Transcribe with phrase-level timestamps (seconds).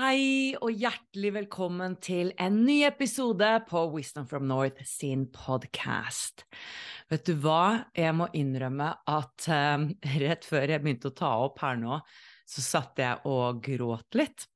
[0.00, 6.46] Hei og hjertelig velkommen til en ny episode på Wisdom from North sin podcast.
[7.12, 9.84] Vet du hva, jeg må innrømme at um,
[10.22, 11.98] rett før jeg begynte å ta opp her nå,
[12.48, 14.46] så satt jeg og gråt litt.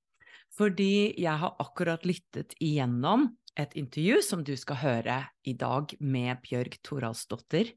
[0.57, 3.29] Fordi jeg har akkurat lyttet igjennom
[3.61, 7.77] et intervju som du skal høre i dag med Bjørg Toralsdottir.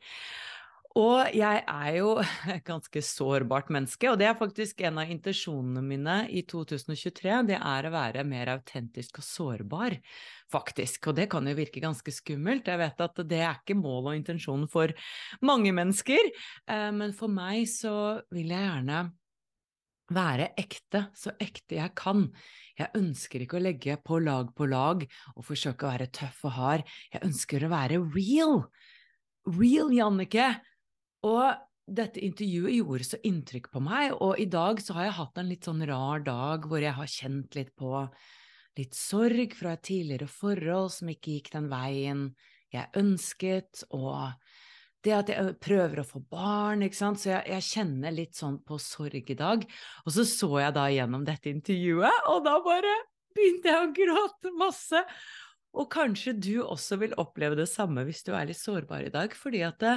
[0.99, 5.83] Og jeg er jo et ganske sårbart menneske, og det er faktisk en av intensjonene
[5.85, 7.35] mine i 2023.
[7.51, 9.95] Det er å være mer autentisk og sårbar,
[10.51, 11.11] faktisk.
[11.11, 12.67] Og det kan jo virke ganske skummelt.
[12.67, 14.91] Jeg vet at det er ikke mål og intensjonen for
[15.45, 16.31] mange mennesker,
[16.67, 19.05] eh, men for meg så vil jeg gjerne
[20.09, 22.25] være ekte, så ekte jeg kan.
[22.79, 25.05] Jeg ønsker ikke å legge på lag på lag
[25.35, 26.95] og forsøke å være tøff og hard.
[27.13, 28.63] Jeg ønsker å være real.
[29.47, 30.49] Real, Jannicke.
[31.27, 31.45] Og
[31.89, 35.49] dette intervjuet gjorde så inntrykk på meg, og i dag så har jeg hatt en
[35.49, 38.05] litt sånn rar dag hvor jeg har kjent litt på
[38.79, 42.29] litt sorg fra et tidligere forhold som ikke gikk den veien
[42.69, 44.35] jeg ønsket, og
[45.03, 48.59] det at jeg prøver å få barn, ikke sant, så jeg, jeg kjenner litt sånn
[48.67, 49.63] på sorg i dag.
[50.05, 52.95] Og så så jeg da gjennom dette intervjuet, og da bare
[53.35, 55.01] begynte jeg å gråte masse.
[55.79, 59.33] Og kanskje du også vil oppleve det samme hvis du er litt sårbar i dag,
[59.37, 59.95] fordi at det,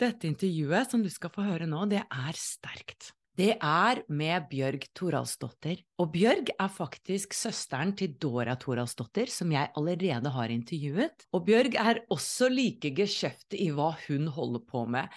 [0.00, 3.12] dette intervjuet som du skal få høre nå, det er sterkt.
[3.36, 5.82] Det er med Bjørg Toralsdottir.
[6.00, 11.26] Og Bjørg er faktisk søsteren til Dora Toralsdottir, som jeg allerede har intervjuet.
[11.36, 15.12] Og Bjørg er også like geskjeftig i hva hun holder på med.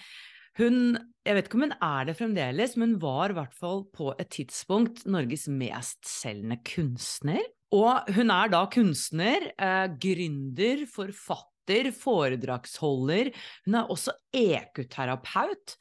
[0.60, 4.12] Hun, jeg vet ikke om hun er det fremdeles, men var i hvert fall på
[4.20, 7.40] et tidspunkt Norges mest selgende kunstner.
[7.72, 11.49] Og hun er da kunstner, eh, gründer, forfatter,
[11.96, 13.32] foredragsholder.
[13.66, 15.76] Hun er også EQ-terapeut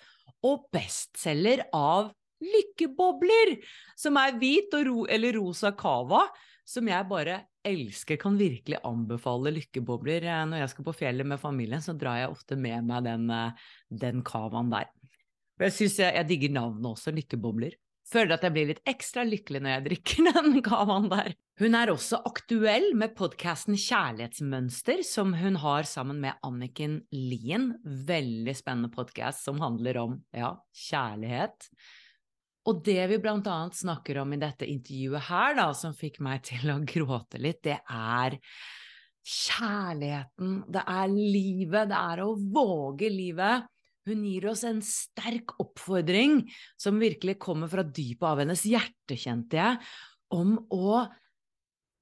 [0.47, 3.57] og bestselger av Lykkebobler,
[3.99, 6.21] som er hvit ro eller rosa cava,
[6.69, 8.19] som jeg bare elsker.
[8.21, 10.23] Kan virkelig anbefale lykkebobler.
[10.23, 13.27] Eh, når jeg skal på fjellet med familien, så drar jeg ofte med meg den,
[13.33, 14.87] eh, den cavaen der.
[15.59, 17.75] Jeg jeg, jeg digger navnet også, lykkebobler.
[18.09, 21.35] Føler at jeg blir litt ekstra lykkelig når jeg drikker den cavaen der.
[21.59, 27.73] Hun er også aktuell med podkasten Kjærlighetsmønster, som hun har sammen med Anniken Lien.
[27.83, 30.55] Veldig spennende podkast som handler om ja,
[30.87, 31.69] kjærlighet.
[32.69, 36.43] Og det vi blant annet snakker om i dette intervjuet her, da, som fikk meg
[36.49, 38.39] til å gråte litt, det er
[39.29, 43.69] kjærligheten, det er livet, det er å våge livet.
[44.09, 46.41] Hun gir oss en sterk oppfordring
[46.79, 49.79] som virkelig kommer fra dypet av hennes hjerte, kjente jeg,
[50.33, 51.03] om å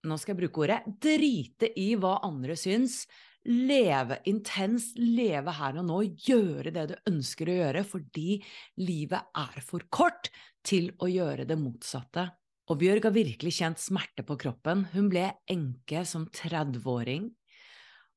[0.07, 3.01] nå skal jeg bruke ordet drite i hva andre syns,
[3.47, 8.37] leve intenst, leve her og nå, gjøre det du ønsker å gjøre, fordi
[8.83, 10.31] livet er for kort
[10.67, 12.27] til å gjøre det motsatte.
[12.67, 14.83] Og Bjørg har virkelig kjent smerte på kroppen.
[14.91, 17.31] Hun ble enke som 30-åring.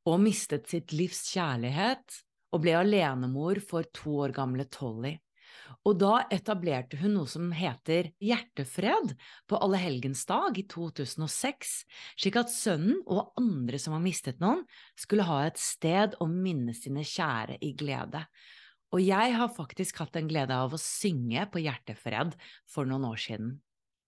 [0.08, 5.17] og mistet sitt livs kjærlighet og ble alenemor for to år gamle Tolly.
[5.88, 9.14] Og da etablerte hun noe som heter Hjertefred
[9.49, 11.73] på Allehelgensdag i 2006,
[12.20, 14.67] slik at sønnen og andre som har mistet noen,
[14.99, 18.26] skulle ha et sted å minne sine kjære i glede.
[18.91, 22.35] Og jeg har faktisk hatt en glede av å synge på Hjertefred
[22.69, 23.58] for noen år siden.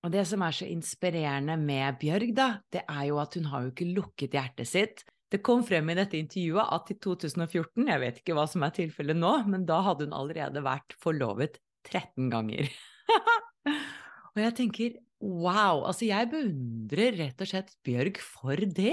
[0.03, 3.63] Og det som er så inspirerende med Bjørg, da, det er jo at hun har
[3.63, 5.05] jo ikke lukket hjertet sitt.
[5.33, 8.75] Det kom frem i dette intervjuet at i 2014, jeg vet ikke hva som er
[8.77, 11.57] tilfellet nå, men da hadde hun allerede vært forlovet
[11.89, 12.69] 13 ganger.
[14.35, 18.93] og jeg tenker wow, altså jeg beundrer rett og slett Bjørg for det.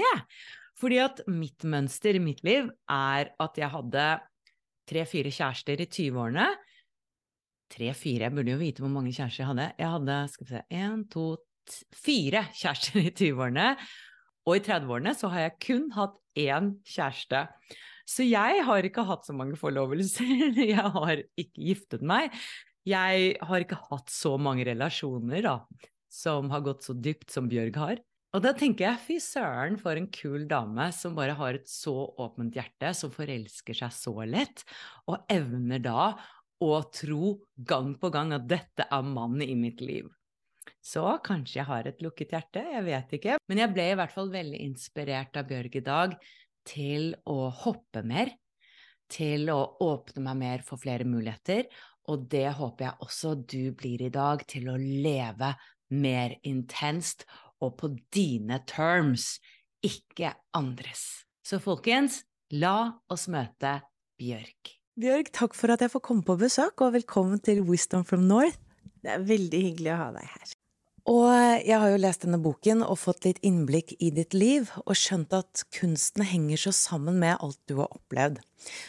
[0.80, 4.08] Fordi at mitt mønster i mitt liv er at jeg hadde
[4.88, 6.48] tre-fire kjærester i 20-årene.
[7.70, 9.72] Tre-fire, jeg burde jo vite hvor mange kjærester jeg hadde.
[9.76, 11.26] Jeg hadde skal vi se, én, to,
[12.00, 13.74] fire kjærester i 20-årene.
[14.48, 17.44] Og i 30-årene så har jeg kun hatt én kjæreste.
[18.10, 20.30] Så jeg har ikke hatt så mange forlovelser.
[20.72, 22.34] Jeg har ikke giftet meg.
[22.88, 25.56] Jeg har ikke hatt så mange relasjoner da,
[26.10, 28.00] som har gått så dypt som Bjørg har.
[28.30, 31.92] Og da tenker jeg fy søren for en kul dame som bare har et så
[32.22, 34.62] åpent hjerte, som forelsker seg så lett,
[35.10, 36.12] og evner da
[36.62, 40.06] å tro gang på gang at dette er mannen i mitt liv.
[40.80, 43.38] Så kanskje jeg har et lukket hjerte, jeg vet ikke.
[43.50, 46.16] Men jeg ble i hvert fall veldig inspirert av Bjørg i dag
[46.68, 48.32] til å hoppe mer,
[49.10, 51.66] til å åpne meg mer for flere muligheter,
[52.10, 55.52] og det håper jeg også du blir i dag, til å leve
[55.90, 57.26] mer intenst
[57.60, 59.38] og på dine terms,
[59.84, 61.26] ikke andres.
[61.44, 62.22] Så folkens,
[62.52, 63.78] la oss møte
[64.20, 64.74] Bjørg.
[65.00, 68.69] Bjørg, takk for at jeg får komme på besøk, og velkommen til Wisdom from North.
[69.00, 70.56] Det er veldig hyggelig å ha deg her.
[71.10, 71.30] Og
[71.64, 75.32] jeg har jo lest denne boken og fått litt innblikk i ditt liv, og skjønt
[75.34, 78.42] at kunsten henger så sammen med alt du har opplevd.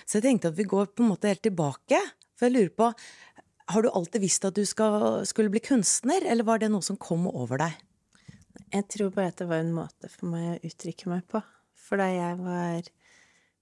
[0.06, 2.02] Så jeg tenkte at vi går på en måte helt tilbake,
[2.36, 2.94] for jeg lurer på
[3.72, 6.98] Har du alltid visst at du skal, skulle bli kunstner, eller var det noe som
[7.00, 7.78] kom over deg?
[8.72, 11.40] Jeg tror bare at det var en måte for meg å uttrykke meg på.
[11.80, 12.90] For da jeg var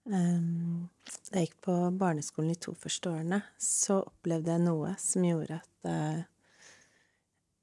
[0.10, 0.90] um,
[1.30, 5.62] Da jeg gikk på barneskolen i to første årene, så opplevde jeg noe som gjorde
[5.62, 6.26] at uh,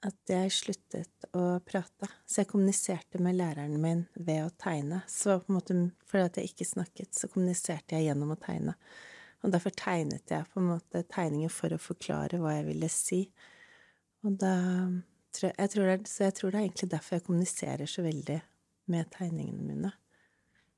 [0.08, 2.08] at jeg sluttet å prate.
[2.26, 5.02] Så jeg kommuniserte med læreren min ved å tegne.
[5.10, 5.76] Så på en måte,
[6.08, 8.76] fordi jeg ikke snakket, så kommuniserte jeg gjennom å tegne.
[9.44, 13.20] Og derfor tegnet jeg på en måte tegninger for å forklare hva jeg ville si.
[14.26, 14.56] Og da
[15.36, 18.40] jeg tror det, Så jeg tror det er egentlig derfor jeg kommuniserer så veldig
[18.88, 19.92] med tegningene mine.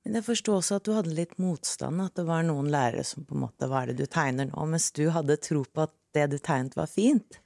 [0.04, 3.26] Men jeg forsto også at du hadde litt motstand, at det var noen lærere som
[3.28, 4.66] på en måte Hva er det du tegner nå?
[4.70, 7.40] Mens du hadde tro på at det du tegnet, var fint.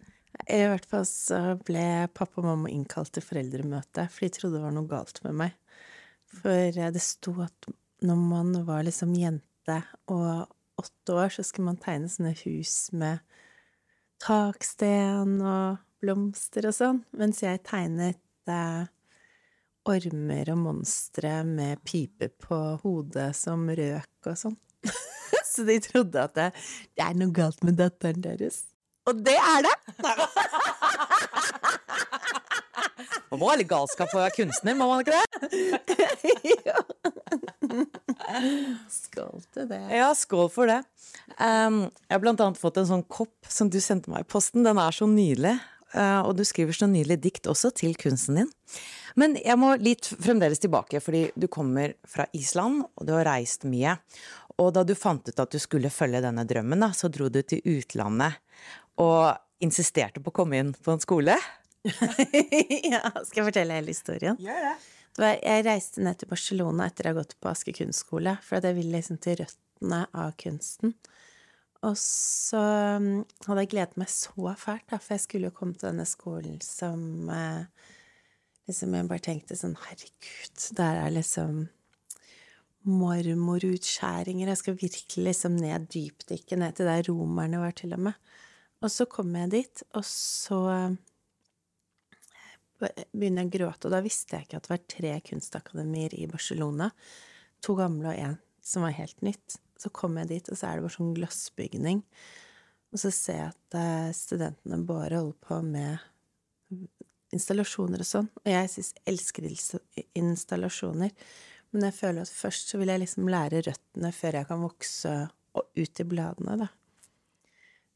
[0.51, 4.65] I hvert fall så ble pappa og mamma innkalt til foreldremøte, for de trodde det
[4.65, 5.55] var noe galt med meg.
[6.33, 7.69] For det sto at
[8.03, 9.79] når man var liksom jente
[10.11, 10.49] og
[10.81, 13.23] åtte år, så skulle man tegne sånne hus med
[14.23, 18.91] taksten og blomster og sånn, mens jeg tegnet eh,
[19.89, 24.59] ormer og monstre med pipe på hodet som røk og sånn.
[25.53, 26.51] så de trodde at det,
[26.97, 28.65] det er noe galt med datteren deres.
[29.11, 29.77] Og det er det!
[33.33, 35.25] Man må ha litt galskap for å være kunstner, må man ikke det?
[38.93, 39.81] skål til det.
[39.89, 40.83] Ja, skål for det.
[41.39, 44.67] Um, jeg har blant annet fått en sånn kopp som du sendte meg i posten.
[44.67, 45.55] Den er så nydelig.
[45.97, 48.53] Uh, og du skriver så nydelig dikt også til kunsten din.
[49.17, 53.65] Men jeg må litt fremdeles tilbake, fordi du kommer fra Island, og du har reist
[53.69, 53.97] mye.
[54.61, 57.41] Og da du fant ut at du skulle følge denne drømmen, da, så dro du
[57.45, 58.41] til utlandet
[59.01, 61.37] og insisterte på å komme inn på en skole.
[62.93, 64.39] ja, skal jeg fortelle hele historien?
[64.43, 64.77] Gjør det.
[65.43, 68.97] Jeg reiste ned til Barcelona etter å ha gått på Aske kunstskole, for jeg ville
[68.97, 70.95] liksom til røttene av kunsten.
[71.83, 72.61] Og så
[73.03, 76.07] um, hadde jeg gledet meg så fælt, da, for jeg skulle jo komme til denne
[76.07, 77.89] skolen som eh,
[78.71, 81.65] liksom Jeg bare tenkte sånn Herregud, der er liksom
[82.87, 84.53] marmorutskjæringer.
[84.53, 88.33] Jeg skal virkelig liksom ned dypdykket, ned til der romerne var, til og med.
[88.83, 90.95] Og så kommer jeg dit, og så eh,
[93.15, 96.27] begynner jeg å gråte, og da visste jeg ikke at det var tre kunstakademier i
[96.31, 96.91] Barcelona.
[97.63, 99.59] To gamle og én som var helt nytt.
[99.79, 102.03] Så kommer jeg dit, og så er det bare sånn glassbygning.
[102.93, 106.83] Og så ser jeg at eh, studentene bare holder på med
[107.33, 108.29] installasjoner og sånn.
[108.43, 109.49] Og jeg synes, elsker
[110.19, 111.15] installasjoner.
[111.73, 115.15] Men jeg føler at først så vil jeg liksom lære røttene før jeg kan vokse
[115.57, 116.69] og ut i bladene, da.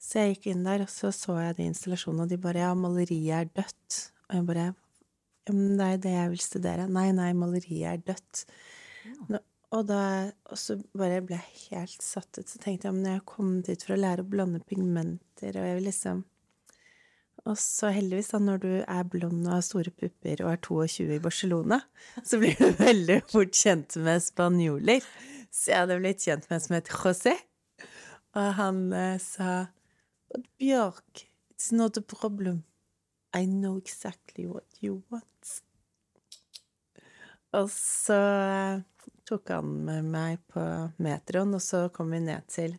[0.03, 2.75] Så jeg gikk inn der, og så så jeg de installasjonene, og de bare Ja,
[2.79, 3.99] maleriet er dødt.
[4.29, 4.67] Og jeg bare
[5.47, 6.89] Ja, men det er det jeg vil studere.
[6.91, 8.47] Nei, nei, maleriet er dødt.
[9.31, 9.41] Ja.
[9.75, 12.47] Og, da, og så bare ble jeg helt satt ut.
[12.49, 15.69] Så tenkte jeg men jeg har kommet hit for å lære å blande pigmenter, og
[15.69, 16.25] jeg vil liksom
[17.47, 21.05] Og så heldigvis, da, når du er blond og har store pupper og er 22
[21.15, 21.79] i Barcelona,
[22.27, 25.07] så blir du veldig fort kjent med spanjoler.
[25.55, 27.37] Så jeg hadde blitt kjent med en som het José.
[28.35, 29.69] Og han eh, sa
[30.33, 32.65] But Bjørk, it's not a problem.
[33.35, 35.63] I know exactly what you want.
[37.57, 38.83] Og så eh,
[39.29, 40.63] tok han med meg på
[41.03, 42.77] metroen, og så kom vi ned til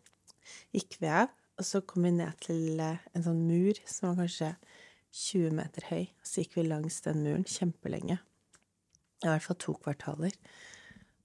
[0.76, 4.24] Gikk vi av, og så kom vi ned til eh, en sånn mur som var
[4.24, 4.54] kanskje
[5.18, 6.04] 20 meter høy.
[6.06, 8.20] Og så gikk vi langs den muren kjempelenge.
[9.24, 10.36] I hvert fall to kvartaler.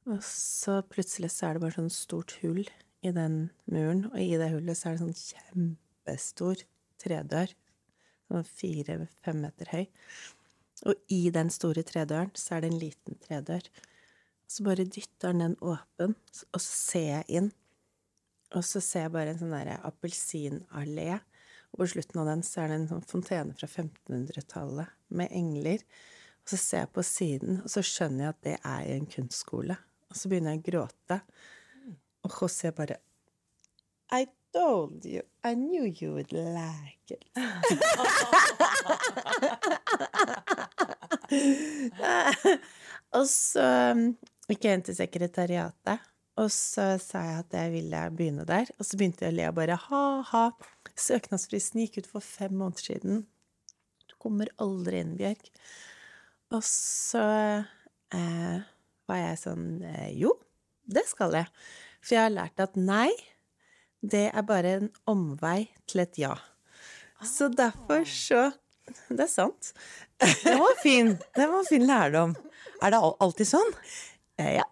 [0.08, 2.64] Og så plutselig så er det bare sånn stort hull
[3.02, 6.62] i den muren, og i det hullet så er det sånn kjempestor
[6.98, 7.50] tredør.
[8.28, 9.86] Sånn fire-fem meter høy.
[10.86, 13.62] Og i den store tredøren så er det en liten tredør.
[14.48, 16.16] Så bare dytter den den åpen,
[16.52, 17.52] og så ser jeg inn.
[18.52, 21.20] Og så ser jeg bare en sånn derre appelsinallé.
[21.72, 25.80] Og på slutten av den så er det en sånn fontene fra 1500-tallet med engler.
[26.42, 29.78] Og så ser jeg på siden, og så skjønner jeg at det er en kunstskole.
[30.10, 31.20] Og så begynner jeg å gråte.
[32.26, 32.98] Og José bare
[34.12, 35.22] I told you.
[35.44, 37.24] I knew you would like it.
[43.16, 44.16] og så um,
[44.50, 45.98] gikk jeg inn til sekretariatet,
[46.40, 48.66] og så sa jeg at jeg ville begynne der.
[48.78, 50.44] Og så begynte jeg å le og bare ha-ha.
[50.96, 53.14] Søknadsfristen gikk ut for fem måneder siden.
[54.08, 55.44] Du kommer aldri inn, Bjørk.
[56.52, 57.24] Og så
[58.12, 58.58] eh,
[59.08, 60.34] var jeg sånn eh, Jo,
[60.84, 61.48] det skal jeg.
[62.02, 63.10] For jeg har lært at nei,
[64.02, 66.34] det er bare en omvei til et ja.
[67.22, 68.50] Så derfor så
[69.08, 69.72] Det er sant.
[70.18, 71.12] Det var fin.
[71.36, 72.34] Det var fin lærdom.
[72.82, 73.70] Er det alltid sånn?
[74.42, 74.66] Eh, ja.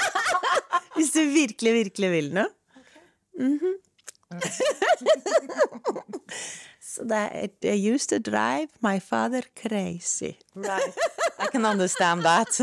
[0.96, 2.48] Hvis du virkelig, virkelig vil noe.
[3.36, 3.76] Mhm.
[6.80, 10.38] Så det er I used to drive my father crazy.
[10.54, 10.96] Right.
[11.44, 12.56] I can understand that.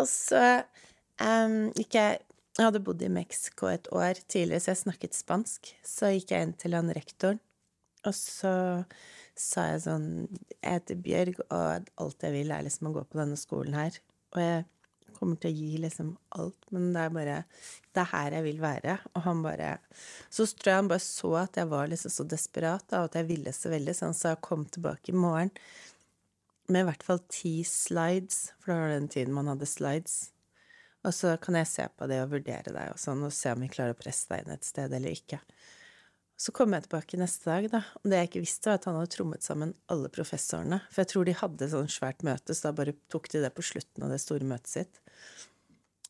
[0.00, 0.62] Og så
[1.20, 1.98] em, gikk
[2.58, 5.72] jeg hadde bodd i Mexico et år tidligere, så jeg snakket spansk.
[5.86, 7.40] Så gikk jeg inn til han rektoren,
[8.04, 8.52] og så
[9.38, 10.08] sa jeg sånn
[10.58, 13.96] Jeg heter Bjørg, og alt jeg vil, er liksom å gå på denne skolen her.
[14.34, 14.64] Og jeg
[15.16, 17.38] kommer til å gi liksom alt, men det er bare
[17.94, 18.98] Det er her jeg vil være.
[19.14, 19.70] Og han bare
[20.28, 23.20] Så tror jeg han bare så at jeg var liksom så desperat, da, og at
[23.20, 25.54] jeg ville så veldig, så han sa kom tilbake i morgen
[26.72, 30.30] med i hvert fall ti slides, for det var den tiden man hadde slides.
[31.02, 33.62] Og så kan jeg se på det og vurdere deg og sånn, og se om
[33.64, 35.40] vi klarer å presse deg inn et sted eller ikke.
[36.42, 38.96] Så kom jeg tilbake neste dag, da, og det jeg ikke visste, var at han
[38.98, 40.80] hadde trommet sammen alle professorene.
[40.90, 43.66] For jeg tror de hadde sånn svært møte, så da bare tok de det på
[43.66, 45.02] slutten av det store møtet sitt.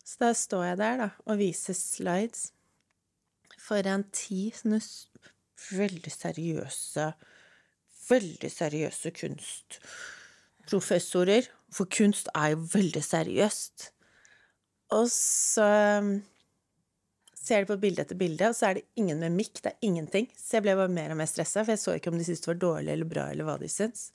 [0.00, 2.46] Så da står jeg der, da, og viser slides
[3.62, 4.80] foran ti sånne
[5.72, 7.12] veldig seriøse
[8.08, 11.42] Veldig seriøse kunstprofessorer.
[11.72, 13.91] For kunst er jo veldig seriøst.
[14.92, 15.64] Og så
[16.02, 16.12] um,
[17.42, 19.88] ser de på bilde etter bilde, og så er det ingen med mikk, det er
[19.88, 20.28] ingenting.
[20.37, 22.44] Så jeg ble bare mer og mer stressa, for jeg så ikke om de syntes
[22.44, 24.11] det var dårlig eller bra, eller hva de syntes.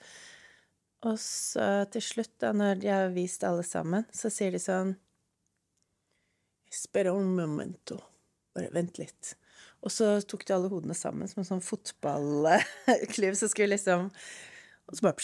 [1.05, 4.95] Og så til slutt, da, når de har vist alle sammen, så sier de sånn
[6.73, 7.95] Spera un momento.
[8.51, 9.29] Bare vent litt.
[9.87, 14.09] Og så tok de alle hodene sammen som en sånn fotballklubb, så skulle liksom
[14.91, 15.15] Og så bare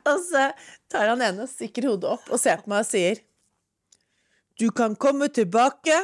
[0.10, 0.46] Og så
[0.90, 3.20] tar han ene og stikker hodet opp og ser på meg og sier
[4.60, 5.96] Du kan komme tilbake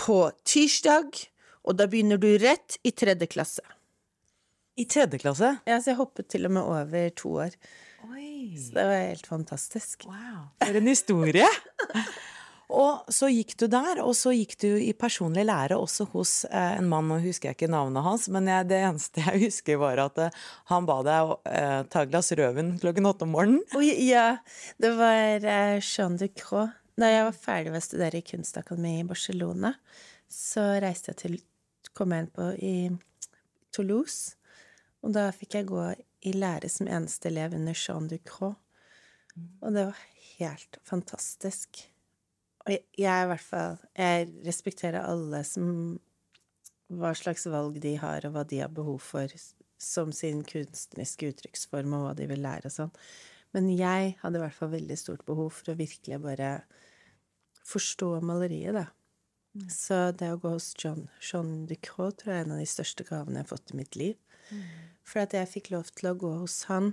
[0.00, 1.14] på tirsdag,
[1.62, 3.62] og da begynner du rett i tredje klasse.
[4.74, 5.52] I tredje klasse?
[5.68, 7.54] Ja, så jeg hoppet til og med over to år.
[8.10, 8.56] Oi.
[8.58, 10.08] Så det var helt fantastisk.
[10.10, 10.48] Wow.
[10.64, 11.46] For en historie!
[12.72, 16.78] Og så gikk du der, og så gikk du i personlig lære også hos eh,
[16.78, 20.00] en mann, nå husker jeg ikke navnet hans, men jeg, det eneste jeg husker var
[20.06, 20.38] at eh,
[20.72, 23.64] han ba deg eh, ta glass rødvin klokken åtte om morgenen.
[23.76, 24.38] Oi, ja,
[24.80, 26.72] det var eh, Jean de Croix.
[26.94, 29.74] Da jeg var ferdig med å studere i Kunstakademiet i Barcelona,
[30.30, 31.42] så reiste jeg til
[31.94, 32.76] Kom jeg inn på i
[33.74, 34.34] Toulouse.
[35.04, 35.82] Og da fikk jeg gå
[36.26, 38.56] i lære som eneste elev under Jean de Croix.
[39.62, 40.00] Og det var
[40.40, 41.84] helt fantastisk.
[42.64, 45.68] Og jeg, jeg i hvert fall Jeg respekterer alle som
[46.94, 49.30] Hva slags valg de har, og hva de har behov for
[49.84, 52.92] som sin kunstneriske uttrykksform, og hva de vil lære og sånn.
[53.56, 56.50] Men jeg hadde i hvert fall veldig stort behov for å virkelig bare
[57.68, 58.86] forstå maleriet, da.
[59.70, 63.06] Så det å gå hos John, John Ducrot tror jeg er en av de største
[63.06, 64.16] gavene jeg har fått i mitt liv.
[65.06, 66.92] For at jeg fikk lov til å gå hos han.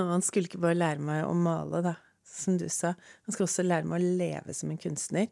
[0.00, 1.94] Og han skulle ikke bare lære meg å male, da,
[2.26, 2.94] som du sa.
[3.26, 5.30] Man skal også lære meg å leve som en kunstner.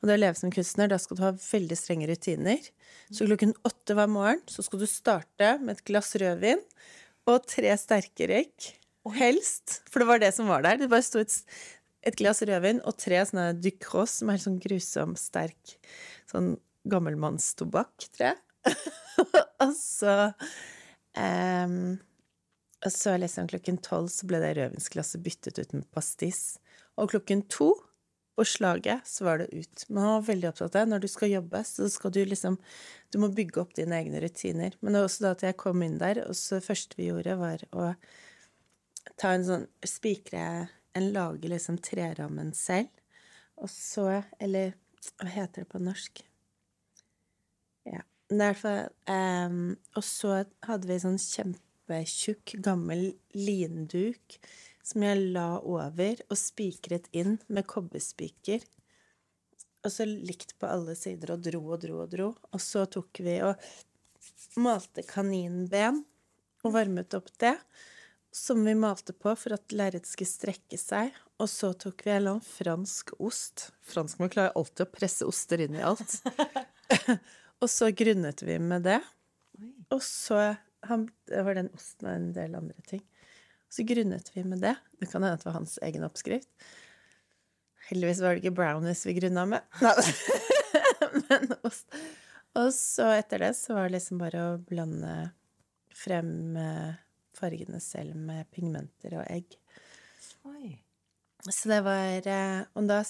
[0.00, 2.66] Og det å leve som kunstner, da skal du ha veldig strenge rutiner.
[3.08, 6.60] Så klokken åtte hver morgen så skal du starte med et glass rødvin
[7.30, 8.74] og tre sterke røyk.
[9.14, 9.80] Helst.
[9.92, 10.78] For det var det som var der.
[10.80, 11.34] Det bare sto et,
[12.08, 15.76] et glass rødvin og tre sånne Ducros, som er sånn grusom sterk
[16.30, 16.54] sånn
[16.90, 18.76] gammelmannstobakk, tror jeg.
[19.64, 20.14] og så
[21.16, 21.94] um,
[22.84, 26.58] Og så liksom klokken tolv så ble det rødvinsglasset byttet ut med pastis.
[27.00, 27.72] Og klokken to
[28.34, 29.84] på slaget så var det ut.
[29.88, 30.90] Men han var veldig opptatt av det.
[30.90, 32.58] Når du skal jobbe, så skal du liksom
[33.14, 34.74] Du må bygge opp dine egne rutiner.
[34.80, 37.08] Men det var også da at jeg kom inn der, og så det første vi
[37.12, 37.92] gjorde, var å
[39.20, 42.90] ta en sånn Spikre en lage liksom trerammen selv.
[43.56, 44.74] Og så Eller
[45.18, 46.24] hva heter det på norsk?
[47.86, 48.02] Ja.
[48.30, 51.20] Derfor um, Og så hadde vi sånn
[51.84, 54.38] kjempetjukk, gammel linduk
[54.82, 58.60] som jeg la over og spikret inn med kobberspiker.
[59.84, 62.34] Og så likt på alle sider og dro og dro og dro.
[62.52, 63.54] Og så tok vi og
[64.56, 66.04] malte kaninben
[66.64, 67.56] og varmet opp det.
[68.34, 71.12] Som vi malte på for at lerretet skulle strekke seg.
[71.38, 73.70] Og så tok vi en eller annen fransk ost.
[73.80, 76.20] Franskmenn klarer alltid å presse oster inn i alt.
[77.62, 79.00] og så grunnet vi med det.
[79.94, 83.02] Og så Det var den osten og en del andre ting.
[83.72, 84.76] Så grunnet vi med det.
[85.00, 86.50] Det kan hende det var hans egen oppskrift.
[87.88, 89.64] Heldigvis var det ikke brownies vi grunna med.
[91.28, 91.88] Men ost.
[92.54, 95.14] Og så etter det så var det liksom bare å blande
[95.94, 96.54] frem
[97.34, 99.58] fargene selv med pigmenter og egg.
[100.46, 100.76] Oi.
[101.50, 102.28] Så det var
[102.78, 103.02] Og da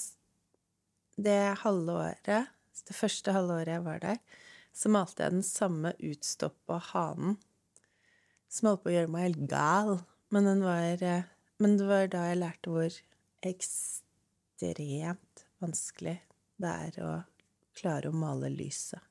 [1.17, 2.49] Det halve året,
[2.89, 4.19] det første halve året jeg var der,
[4.75, 7.37] så malte jeg den samme utstoppa hanen
[8.55, 9.97] som holdt på å gjøre meg helt gal.
[10.35, 11.05] Men, den var,
[11.63, 12.99] men det var da jeg lærte hvor
[13.45, 16.17] ekstremt vanskelig
[16.63, 17.13] det er å
[17.75, 19.03] klare å male lyset.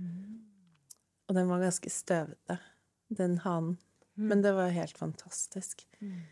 [0.00, 0.40] Mm.
[1.28, 2.56] Og den var ganske støvete,
[3.12, 3.76] den hanen.
[4.16, 4.28] Mm.
[4.32, 5.84] Men det var helt fantastisk.
[6.00, 6.22] Mm.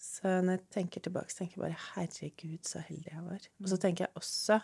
[0.00, 3.46] Så når jeg tenker tilbake, så tenker jeg bare herregud, så heldig jeg var.
[3.62, 4.58] Og så tenker jeg også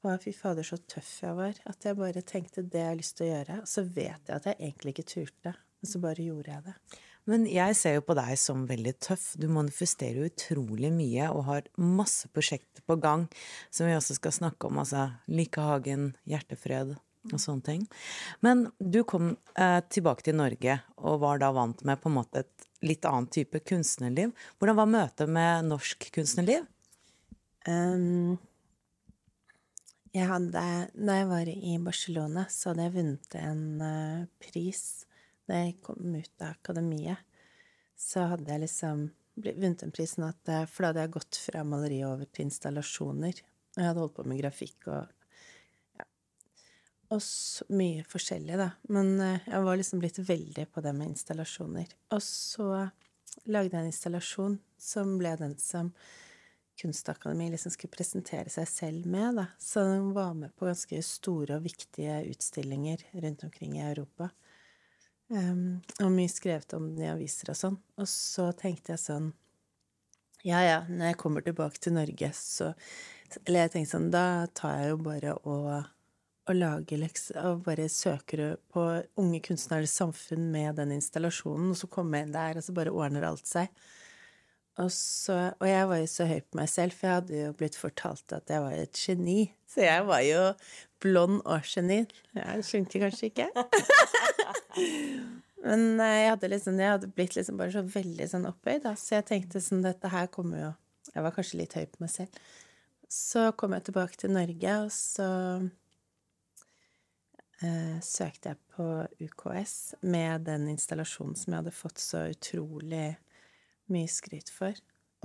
[0.00, 1.58] på fy fader, så tøff jeg var.
[1.70, 3.58] At jeg bare tenkte det jeg har lyst til å gjøre.
[3.64, 6.74] Og så vet jeg at jeg egentlig ikke turte, men så bare gjorde jeg det.
[7.28, 9.26] Men jeg ser jo på deg som veldig tøff.
[9.38, 13.26] Du manifesterer jo utrolig mye og har masse prosjekter på gang
[13.70, 14.80] som vi også skal snakke om.
[14.82, 15.66] Altså Lykke
[16.28, 16.96] Hjertefred
[17.28, 17.86] og sånne ting.
[18.40, 22.44] Men du kom eh, tilbake til Norge og var da vant med på en måte
[22.44, 24.32] et litt annen type kunstnerliv.
[24.58, 26.64] Hvordan var møtet med norsk kunstnerliv?
[27.68, 28.38] Um,
[30.16, 30.62] jeg hadde
[30.96, 35.04] Da jeg var i Barcelona, så hadde jeg vunnet en uh, pris
[35.50, 37.26] da jeg kom ut av akademiet,
[38.00, 39.08] så hadde jeg liksom
[39.40, 43.42] vunnet den prisen at eh, For da hadde jeg gått fra maleri over til installasjoner.
[43.74, 45.10] Og jeg hadde holdt på med grafikk og
[45.98, 46.06] ja.
[47.14, 48.70] Og så, mye forskjellig, da.
[48.92, 51.94] Men eh, jeg var liksom blitt veldig på det med installasjoner.
[52.16, 52.70] Og så
[53.46, 55.94] lagde jeg en installasjon som ble den som
[56.80, 59.50] Kunstakademiet liksom skulle presentere seg selv med, da.
[59.60, 64.30] Så den var med på ganske store og viktige utstillinger rundt omkring i Europa.
[65.30, 67.76] Um, og mye skrevet om den i aviser og sånn.
[68.02, 69.30] Og så tenkte jeg sånn
[70.42, 72.72] Ja, ja, når jeg kommer tilbake til Norge, så
[73.44, 74.24] Eller jeg tenkte sånn Da
[74.58, 75.68] tar jeg jo bare og,
[76.50, 78.88] og lager lekser Og bare søker på
[79.22, 82.94] Unge kunstneres samfunn med den installasjonen, og så kommer jeg inn der, og så bare
[82.94, 83.70] ordner alt seg.
[84.78, 87.56] Og, så, og jeg var jo så høy på meg selv, for jeg hadde jo
[87.58, 89.40] blitt fortalt at jeg var et geni.
[89.68, 90.44] Så jeg var jo
[91.02, 92.04] blond og geni.
[92.36, 93.48] Jeg skjønte kanskje ikke.
[95.66, 98.88] Men eh, jeg hadde, liksom, jeg hadde blitt liksom bare så veldig sånn opphøyd.
[98.96, 100.70] Så jeg tenkte sånn Dette her kommer jo
[101.10, 102.40] Jeg var kanskje litt høy på meg selv.
[103.10, 105.30] Så kom jeg tilbake til Norge, og så
[107.66, 108.86] eh, søkte jeg på
[109.26, 109.74] UKS
[110.06, 113.08] med den installasjonen som jeg hadde fått så utrolig
[113.94, 114.76] mye skryt for.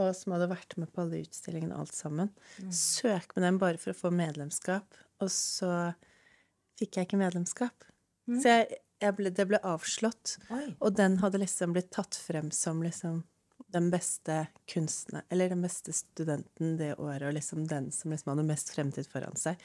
[0.01, 2.31] Og som hadde vært med på alle utstillingene alt sammen.
[2.59, 2.71] Mm.
[2.75, 4.97] Søk med dem bare for å få medlemskap.
[5.23, 5.71] Og så
[6.79, 7.87] fikk jeg ikke medlemskap.
[8.27, 8.41] Mm.
[8.41, 10.35] Så jeg, ble, det ble avslått.
[10.51, 10.67] Oi.
[10.83, 13.23] Og den hadde liksom blitt tatt frem som liksom
[13.75, 18.47] den beste kunstneren Eller den beste studenten det året, og liksom den som liksom hadde
[18.47, 19.59] mest fremtid foran seg.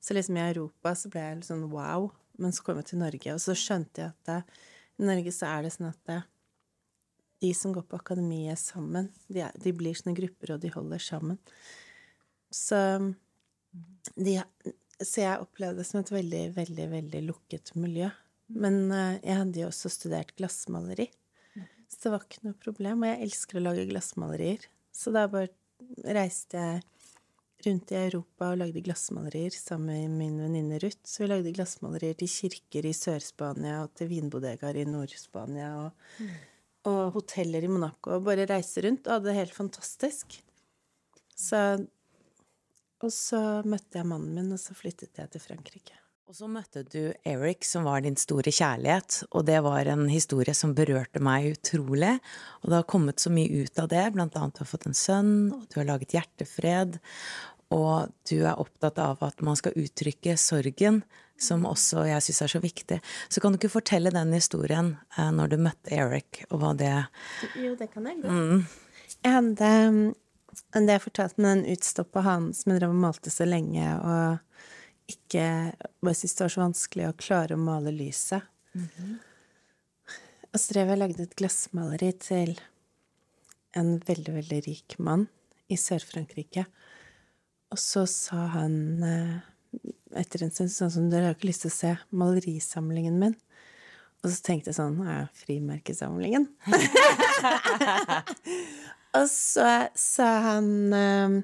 [0.00, 2.10] Så liksom i Europa så ble jeg litt sånn wow.
[2.38, 4.58] Men så kom jeg til Norge, og så skjønte jeg at det,
[4.98, 6.18] i Norge så er det sånn at det,
[7.42, 11.02] de som går på akademiet sammen, de, er, de, blir sånne grupper, og de holder
[11.02, 11.38] sammen.
[12.54, 12.78] Så,
[14.16, 14.34] de,
[14.98, 18.10] så jeg opplevde det som et veldig, veldig, veldig lukket miljø.
[18.48, 21.10] Men eh, jeg hadde jo også studert glassmaleri,
[21.88, 23.02] så det var ikke noe problem.
[23.04, 24.64] Og jeg elsker å lage glassmalerier.
[24.92, 25.50] Så da bare
[26.04, 26.82] reiste jeg
[27.66, 31.00] rundt i Europa og lagde glassmalerier sammen med min venninne Ruth.
[31.08, 36.28] Så vi lagde glassmalerier til kirker i Sør-Spania og til vinbodegaer i Nord-Spania og,
[36.88, 38.16] og, hoteller i Monaco.
[38.16, 40.40] Og bare reise rundt og hadde det helt fantastisk.
[41.36, 41.62] Så
[42.98, 45.94] Og så møtte jeg mannen min, og så flyttet jeg til Frankrike.
[46.28, 50.52] Og så møtte du Eric, som var din store kjærlighet, og det var en historie
[50.52, 52.18] som berørte meg utrolig.
[52.60, 54.98] Og det har kommet så mye ut av det, blant annet du har fått en
[54.98, 56.98] sønn, og du har laget Hjertefred,
[57.72, 61.00] og du er opptatt av at man skal uttrykke sorgen,
[61.38, 62.98] som også jeg syns er så viktig.
[63.28, 66.94] Så kan du ikke fortelle den historien eh, når du møtte Eric, og hva det
[67.58, 68.34] Jo, det kan jeg godt.
[68.34, 68.66] Mm.
[69.24, 69.70] Jeg hadde
[70.74, 74.38] Det jeg fortalte med den utstoppa hanen som jeg drev og malte så lenge, og
[75.08, 75.44] ikke
[76.04, 78.42] Bare syntes det var så vanskelig å klare å male lyset.
[78.74, 79.14] Mm -hmm.
[80.52, 82.60] Og så drev jeg og lagde et glassmaleri til
[83.76, 85.26] en veldig, veldig rik mann
[85.68, 86.64] i Sør-Frankrike.
[87.70, 89.36] Og så sa han eh,
[90.16, 93.36] etter en stund sånn som dere har ikke lyst til å se malerisamlingen min.
[94.24, 96.48] Og så tenkte jeg sånn Ja, frimerkesamlingen.
[99.18, 101.38] og så sa han eh,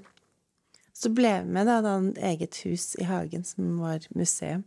[0.95, 1.81] så ble vi med, da.
[1.83, 4.65] Det hadde et eget hus i hagen som var museum.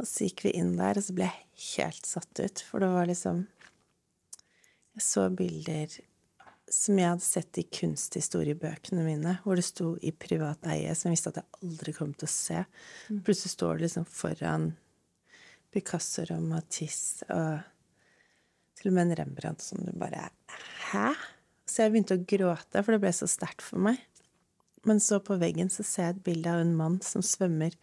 [0.00, 2.88] Og så gikk vi inn der, og så ble jeg helt satt ut, for det
[2.92, 3.44] var liksom
[4.96, 5.92] Jeg så bilder
[6.70, 11.18] som jeg hadde sett i kunsthistoriebøkene mine, hvor det sto i privat eie, som jeg
[11.18, 12.62] visste at jeg aldri kom til å se.
[13.10, 13.24] Mm.
[13.26, 14.68] Plutselig står det liksom foran
[15.74, 17.66] Picasso og Matisse og
[18.80, 20.30] til og med en Rembrandt som du bare
[20.90, 21.10] Hæ?
[21.68, 24.00] Så jeg begynte å gråte, for det ble så sterkt for meg.
[24.88, 27.76] Men så på veggen så ser jeg et bilde av en mann som svømmer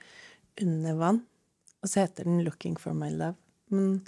[0.60, 1.22] under vann,
[1.84, 3.38] og så heter den 'Looking for my love'.
[3.70, 4.02] Men,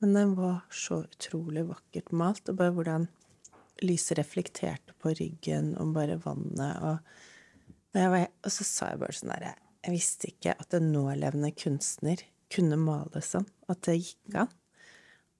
[0.00, 3.08] men den var så utrolig vakkert malt, og bare hvordan
[3.84, 6.98] lyset reflekterte på ryggen og bare vannet og
[7.94, 12.22] var, og så sa jeg bare sånn derre Jeg visste ikke at en nålevende kunstner
[12.52, 13.46] kunne male sånn.
[13.70, 14.50] At det gikk an.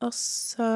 [0.00, 0.66] Og så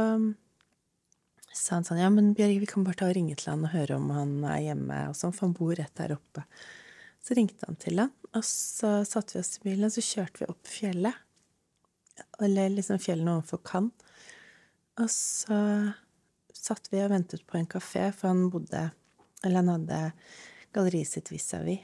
[1.54, 3.74] sa han sånn Ja, men Bjørg, vi kan bare ta og ringe til han og
[3.74, 6.44] høre om han er hjemme, og sånn, for han bor rett der oppe.
[7.24, 10.42] Så ringte han til han, og så satte vi oss i bilen, og så kjørte
[10.42, 11.22] vi opp fjellet.
[12.44, 14.10] Eller liksom fjellet overfor Cannes.
[15.02, 15.56] Og så
[16.64, 18.90] satt vi og ventet på en kafé, for han bodde
[19.44, 19.98] Eller han hadde
[20.72, 21.82] galleriet sitt vis-à-vis.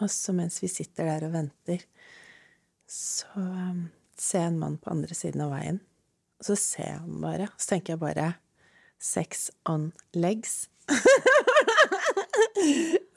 [0.00, 1.82] Og så mens vi sitter der og venter,
[2.88, 3.82] så um,
[4.16, 5.82] ser jeg en mann på andre siden av veien.
[6.40, 7.50] Og så ser jeg ham bare.
[7.60, 8.32] Så tenker jeg bare
[9.02, 10.70] Sex on legs.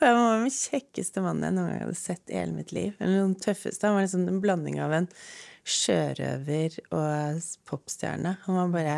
[0.01, 2.95] Han var den kjekkeste mannen jeg noen gang hadde sett i hele mitt liv.
[2.99, 3.87] Eller den tøffeste.
[3.87, 5.07] Han var liksom en blanding av en
[5.65, 8.35] sjørøver og popstjerne.
[8.45, 8.97] Han var bare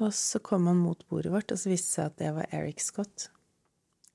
[0.00, 2.54] Og så kom han mot bordet vårt, og så viste det seg at det var
[2.56, 3.28] Eric Scott.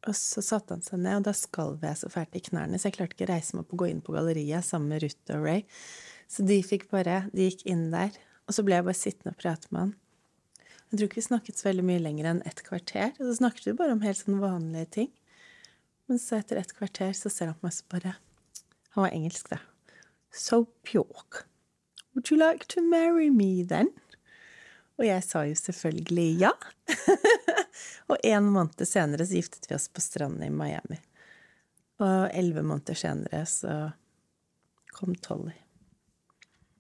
[0.08, 2.90] Og så satte han seg ned, og da skalv jeg så fælt i knærne, så
[2.90, 5.36] jeg klarte ikke å reise meg opp og gå inn på galleriet sammen med Ruth
[5.36, 5.64] og Ray.
[6.32, 8.16] Så de fikk bare De gikk inn der.
[8.48, 9.96] Og så ble jeg bare sittende og prate med han.
[10.88, 13.10] Jeg tror ikke vi snakket så veldig mye lenger enn et kvarter.
[13.18, 15.10] Og så snakket vi bare om helt sånn vanlige ting.
[16.08, 18.16] Men så etter et kvarter så ser han på meg så bare
[18.96, 19.60] Han var engelsk, da.
[20.32, 21.44] So pjåk.
[22.16, 23.92] Would you like to marry me then?
[24.98, 26.52] Og jeg sa jo selvfølgelig ja.
[28.10, 30.98] og en måned senere så giftet vi oss på stranden i Miami.
[32.02, 33.78] Og elleve måneder senere så
[34.98, 35.56] kom Tolly.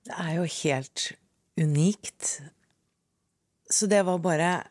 [0.08, 1.12] Det er jo helt
[1.58, 2.38] unikt
[3.70, 4.64] så det var bare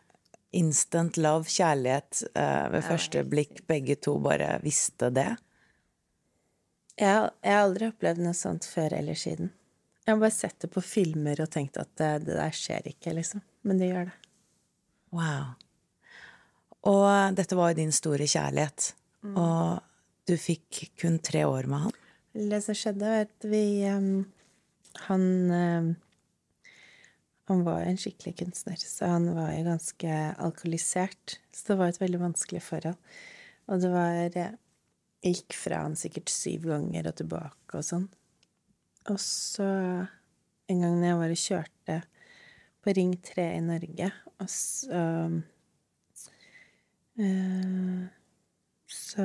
[0.50, 3.61] instant love, kjærlighet uh, ved første blikk.
[3.68, 5.35] Begge to bare visste det.
[6.96, 9.52] Jeg, jeg, har aldri opplevd noe sånt før eller siden.
[10.07, 13.14] Jeg har bare sett det på filmer og tenkt at det, det der skjer ikke,
[13.16, 13.42] liksom.
[13.66, 14.14] Men det gjør det.
[15.16, 15.53] Wow.
[16.87, 18.92] Og dette var jo din store kjærlighet.
[19.27, 19.37] Mm.
[19.42, 21.97] Og du fikk kun tre år med han.
[22.37, 24.27] Det som skjedde, var at vi um,
[25.09, 25.95] Han um,
[27.47, 31.37] han var en skikkelig kunstner, så han var jo ganske alkoholisert.
[31.55, 32.99] Så det var et veldig vanskelig forhold.
[33.71, 38.09] Og det var Jeg gikk fra han sikkert syv ganger og tilbake og sånn.
[39.12, 39.66] Og så
[40.66, 41.97] en gang når jeg var og kjørte
[42.83, 44.11] på Ring 3 i Norge,
[44.42, 45.03] og så
[47.19, 48.05] øh,
[48.87, 49.25] Så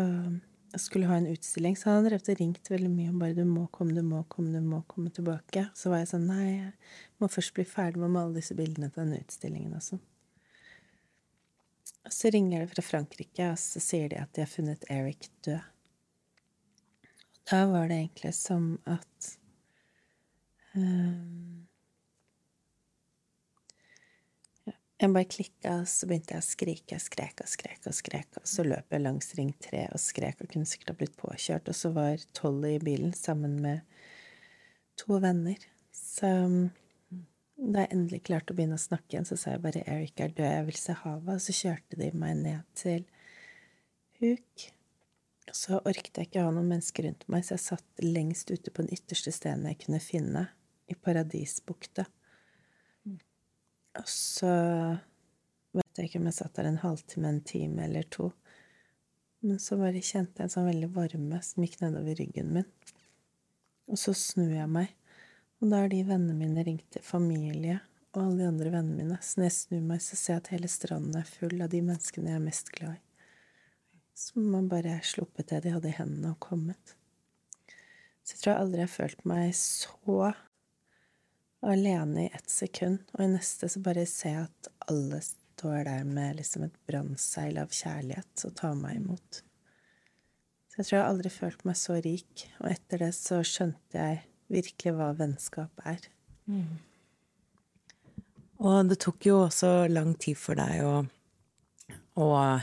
[0.72, 3.66] jeg skulle ha en utstilling, så han hadde ringt veldig mye om bare 'du må
[3.68, 5.68] komme, du må komme, du må komme tilbake'.
[5.76, 6.72] Så var jeg sånn 'nei, jeg
[7.20, 10.00] må først bli ferdig med å male disse bildene til denne utstillingen', og.
[12.06, 15.30] Og så ringer det fra Frankrike, og så sier de at de har funnet Eric
[15.46, 15.62] død.
[17.52, 19.38] Da var det egentlig som at
[20.78, 21.68] Ehm,
[25.02, 26.94] jeg bare klikka, så begynte jeg å skrike.
[26.94, 28.36] Jeg skrek og skrek og skrek.
[28.38, 31.72] Og så løp jeg langs Ring 3 og skrek og kunne sikkert ha blitt påkjørt.
[31.72, 33.82] Og så var Tolly i bilen sammen med
[35.02, 35.58] to venner.
[35.96, 36.70] Så mm,
[37.74, 40.36] da jeg endelig klarte å begynne å snakke igjen, så sa jeg bare 'Eric er
[40.38, 43.04] død, jeg vil se havet', og så kjørte de meg ned til
[44.22, 44.70] Huk.
[45.50, 48.54] Og så orket jeg ikke å ha noen mennesker rundt meg, så jeg satt lengst
[48.54, 50.46] ute på den ytterste stenen jeg kunne finne
[50.92, 52.06] i Paradisbukta.
[54.00, 54.52] Og så
[55.76, 58.32] vet jeg ikke om jeg satt der en halvtime, en time eller to.
[59.42, 62.68] Men så bare kjente jeg en sånn veldig varme som gikk nedover ryggen min.
[63.92, 64.92] Og så snur jeg meg,
[65.60, 67.80] og da har de vennene mine ringt til familie
[68.12, 69.18] og alle de andre vennene mine.
[69.24, 71.82] Så når jeg snur meg, så ser jeg at hele stranden er full av de
[71.86, 73.04] menneskene jeg er mest glad i.
[74.22, 76.96] Som man bare sluppet det de hadde i hendene, og kommet.
[78.22, 80.34] Så jeg tror jeg aldri har følt meg så
[81.70, 86.04] alene i ett sekund, og i neste så bare ser jeg at alle står der
[86.08, 89.42] med liksom et brannseil av kjærlighet og tar meg imot.
[90.72, 94.22] Så jeg tror jeg aldri følt meg så rik, og etter det så skjønte jeg
[94.52, 96.06] virkelig hva vennskap er.
[96.50, 96.80] Mm.
[98.62, 100.94] Og det tok jo også lang tid for deg å
[102.20, 102.60] og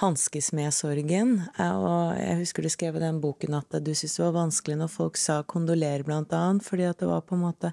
[0.00, 1.38] hanskes med sorgen.
[1.56, 4.92] Og jeg husker du skrev i den boken at du syntes det var vanskelig når
[4.92, 7.72] folk sa kondoler, blant annet, fordi at det var på en måte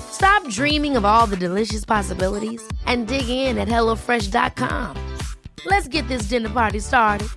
[0.21, 4.95] Stop dreaming of all the delicious possibilities and dig in at HelloFresh.com.
[5.65, 7.27] Let's get this dinner party started.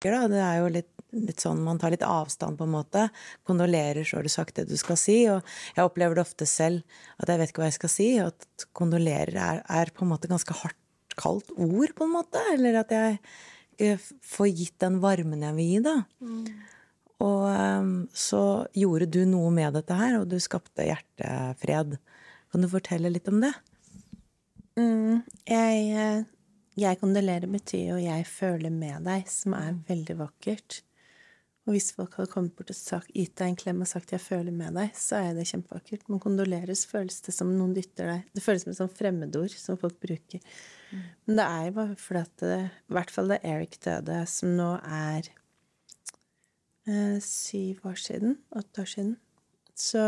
[0.00, 3.02] Det er jo litt, litt, sånn man tar litt avstand, på en måte.
[3.44, 5.18] Kondolerer, så har du sagt det du skal si.
[5.28, 5.44] Og
[5.76, 6.80] jeg opplever det ofte selv,
[7.20, 8.06] at jeg vet ikke hva jeg skal si.
[8.22, 10.80] Og at kondolerer er, er, på en måte ganske hardt,
[11.20, 12.40] kaldt ord, på en måte.
[12.54, 13.20] Eller at jeg
[13.76, 15.98] ikke får gitt den varmen jeg vil gi, da.
[16.24, 16.72] Mm.
[17.24, 21.96] Og um, så gjorde du noe med dette her, og du skapte hjertefred.
[22.52, 23.54] Kan du fortelle litt om det?
[24.76, 26.24] Mm, jeg eh,
[26.76, 30.82] jeg kondolerer betyr jo 'jeg føler med deg', som er veldig vakkert.
[31.66, 34.20] Og hvis folk hadde kommet bort og sagt, gitt deg en klem og sagt 'jeg
[34.20, 36.04] føler med deg', så er det kjempevakkert.
[36.08, 39.78] Men kondoleres føles det som noen dytter deg Det føles som et sånt fremmedord som
[39.78, 40.40] folk bruker.
[40.92, 41.02] Mm.
[41.26, 44.56] Men det er jo bare fordi at det, I hvert fall da Eric døde, som
[44.56, 45.32] nå er
[46.88, 49.16] eh, syv år siden, åtte år siden,
[49.76, 50.04] så,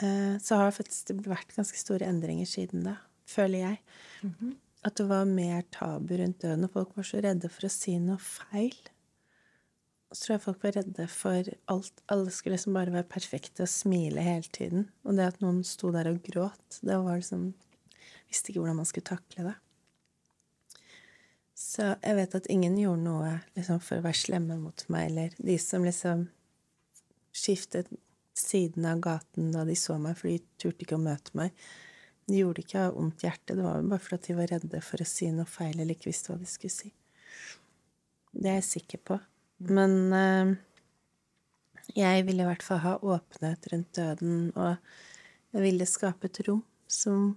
[0.00, 3.80] eh, så har faktisk vært ganske store endringer siden da, føler jeg.
[4.22, 7.68] Mm -hmm at det var mer tabu rundt døden, og folk var så redde for
[7.68, 8.74] å si noe feil.
[10.10, 12.02] Og så tror jeg folk var redde for alt.
[12.12, 14.88] Alle skulle liksom bare være perfekte og smile hele tiden.
[15.06, 17.52] Og det at noen sto der og gråt, det var liksom
[18.32, 19.54] Visste ikke hvordan man skulle takle det.
[21.54, 25.36] Så jeg vet at ingen gjorde noe liksom, for å være slemme mot meg, eller
[25.36, 26.26] de som liksom
[27.32, 27.88] skiftet
[28.36, 31.52] siden av gaten da de så meg, for de turte ikke å møte meg.
[32.28, 35.02] De gjorde ikke av ondt hjerte, det var jo bare fordi de var redde for
[35.02, 36.92] å si noe feil eller ikke visste hva de skulle si.
[38.32, 39.18] Det er jeg sikker på.
[39.68, 40.52] Men uh,
[41.92, 44.76] jeg ville i hvert fall ha åpenhet rundt døden, og
[45.52, 47.34] jeg ville skape et rom som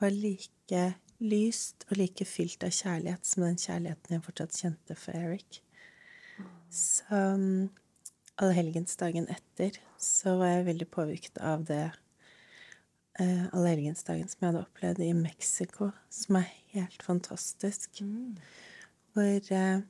[0.00, 0.84] var like
[1.20, 5.60] lyst og like fylt av kjærlighet som den kjærligheten jeg fortsatt kjente for Eric.
[6.72, 7.68] Så um,
[8.40, 11.84] allhelgensdagen etter så var jeg veldig påvirket av det
[13.20, 18.00] uh, allhelgensdagen som jeg hadde opplevd i Mexico, som er helt fantastisk.
[18.00, 18.36] Mm.
[19.12, 19.82] Hvor uh,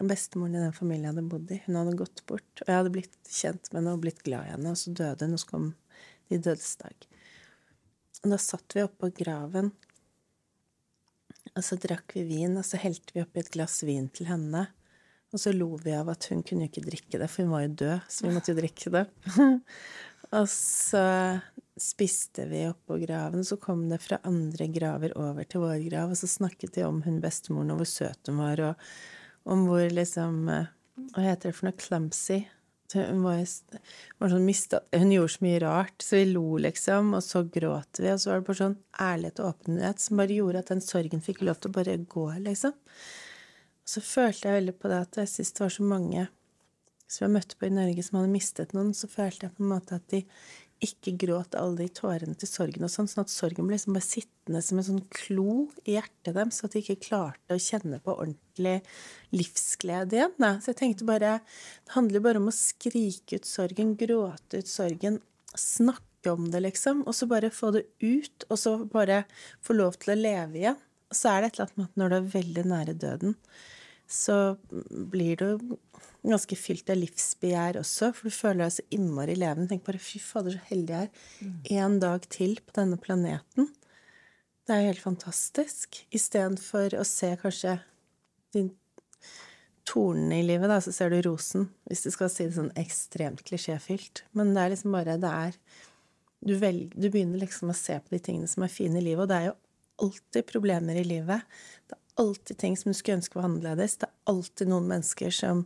[0.00, 2.48] bestemoren i den familien hadde bodd i, hun hadde gått bort.
[2.62, 5.28] Og jeg hadde blitt kjent med henne og blitt glad i henne, og så døde
[5.28, 5.68] hun, og så kom
[6.30, 7.08] de dødsdag.
[8.22, 9.72] Og da satt vi oppå graven,
[11.56, 14.66] og så drakk vi vin, og så helte vi oppi et glass vin til henne.
[15.34, 17.64] Og så lo vi av at hun kunne jo ikke drikke det, for hun var
[17.64, 19.04] jo død, så vi måtte jo drikke det.
[20.38, 21.06] og så
[21.80, 26.20] spiste vi oppå graven, så kom det fra andre graver over til vår grav, og
[26.20, 30.48] så snakket de om hun bestemoren og hvor søt hun var, og om hvor liksom
[30.52, 30.72] eh,
[31.12, 31.76] Hva heter det for noe?
[31.76, 32.38] Clumsy.
[32.94, 33.42] Hun var,
[34.20, 38.00] var sånn mistet, Hun gjorde så mye rart, så vi lo, liksom, og så gråt
[38.02, 40.84] vi, og så var det bare sånn ærlighet og åpenhet som bare gjorde at den
[40.84, 42.76] sorgen fikk lov til å bare gå, liksom.
[43.86, 46.26] Og så følte jeg veldig på det at jeg syns det var så mange
[47.06, 49.70] som jeg møtte på i Norge som hadde mistet noen, så følte jeg på en
[49.70, 50.24] måte at de
[50.84, 54.04] ikke gråt alle de tårene til sorgen og sånn, sånn at sorgen ble liksom bare
[54.04, 55.54] sittende som en sånn klo
[55.86, 58.74] i hjertet dem, så at de ikke klarte å kjenne på ordentlig
[59.32, 60.34] livsglede igjen.
[60.42, 60.52] Da.
[60.60, 61.38] Så jeg tenkte bare
[61.86, 65.20] Det handler bare om å skrike ut sorgen, gråte ut sorgen,
[65.56, 69.24] snakke om det, liksom, og så bare få det ut, og så bare
[69.64, 70.82] få lov til å leve igjen.
[71.14, 73.36] Så er det et eller annet med at når du er veldig nære døden,
[74.06, 74.56] så
[74.90, 75.76] blir du
[76.26, 79.68] ganske fylt av livsbegjær også, for du føler deg så innmari levende.
[79.70, 81.52] Tenk bare fy fader, så heldig jeg er.
[81.82, 83.70] En dag til på denne planeten.
[84.66, 86.00] Det er jo helt fantastisk.
[86.14, 87.76] Istedenfor å se kanskje
[88.54, 88.64] de
[89.86, 91.68] tornene i livet, da, så ser du rosen.
[91.86, 94.24] Hvis du skal si det sånn ekstremt klisjéfylt.
[94.34, 95.60] Men det er liksom bare Det er
[96.46, 99.24] du, velger, du begynner liksom å se på de tingene som er fine i livet,
[99.24, 99.56] og det er jo
[100.06, 101.46] alltid problemer i livet.
[101.88, 103.98] Det er alltid ting som du skulle ønske var annerledes.
[104.00, 105.64] Det er alltid noen mennesker som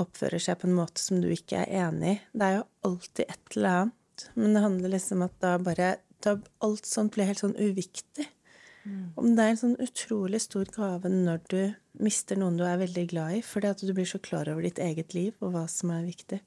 [0.00, 2.18] oppfører seg på en måte som du ikke er enig i.
[2.36, 4.26] Det er jo alltid et eller annet.
[4.34, 5.92] Men det handler liksom om at da bare
[6.24, 8.24] da Alt sånt blir helt sånn uviktig.
[9.18, 11.60] Om det er en sånn utrolig stor gave når du
[12.06, 14.78] mister noen du er veldig glad i, fordi at du blir så klar over ditt
[14.82, 16.38] eget liv og hva som er viktig.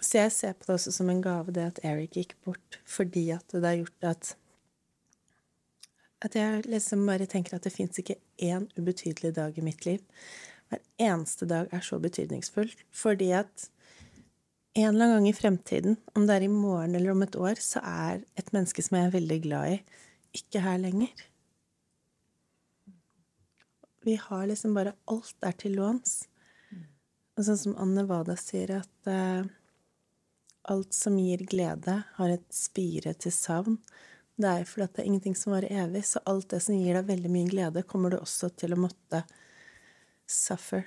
[0.00, 3.26] Så jeg ser på det også som en gave, det at Eric gikk bort, fordi
[3.34, 4.34] at det har gjort at
[6.22, 10.02] At jeg liksom bare tenker at det fins ikke én ubetydelig dag i mitt liv.
[10.70, 13.68] Hver eneste dag er så betydningsfull, fordi at
[14.74, 17.58] en eller annen gang i fremtiden, om det er i morgen eller om et år,
[17.60, 19.80] så er et menneske som jeg er veldig glad i,
[20.38, 21.26] ikke her lenger.
[24.02, 26.22] Vi har liksom bare Alt er til låns.
[27.36, 29.44] Og sånn som Anne Wada sier, at uh,
[30.72, 33.78] alt som gir glede, har et spire til savn.
[34.42, 37.08] Det er fordi det er ingenting som varer evig, så alt det som gir deg
[37.10, 39.22] veldig mye glede, kommer du også til å måtte
[40.26, 40.86] suffer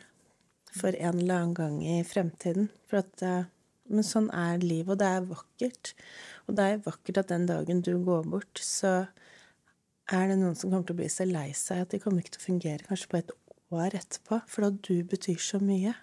[0.75, 2.67] for en eller annen gang i fremtiden.
[2.89, 3.47] For at, eh,
[3.87, 5.93] men sånn er livet, og det er vakkert.
[6.47, 9.07] Og det er vakkert at den dagen du går bort, så
[10.11, 12.35] er det noen som kommer til å bli så lei seg at de kommer ikke
[12.35, 13.35] til å fungere kanskje på et
[13.73, 15.95] år etterpå, for da du betyr så mye.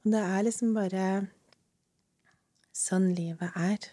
[0.00, 1.06] Og det er liksom bare
[2.76, 3.90] sånn livet er.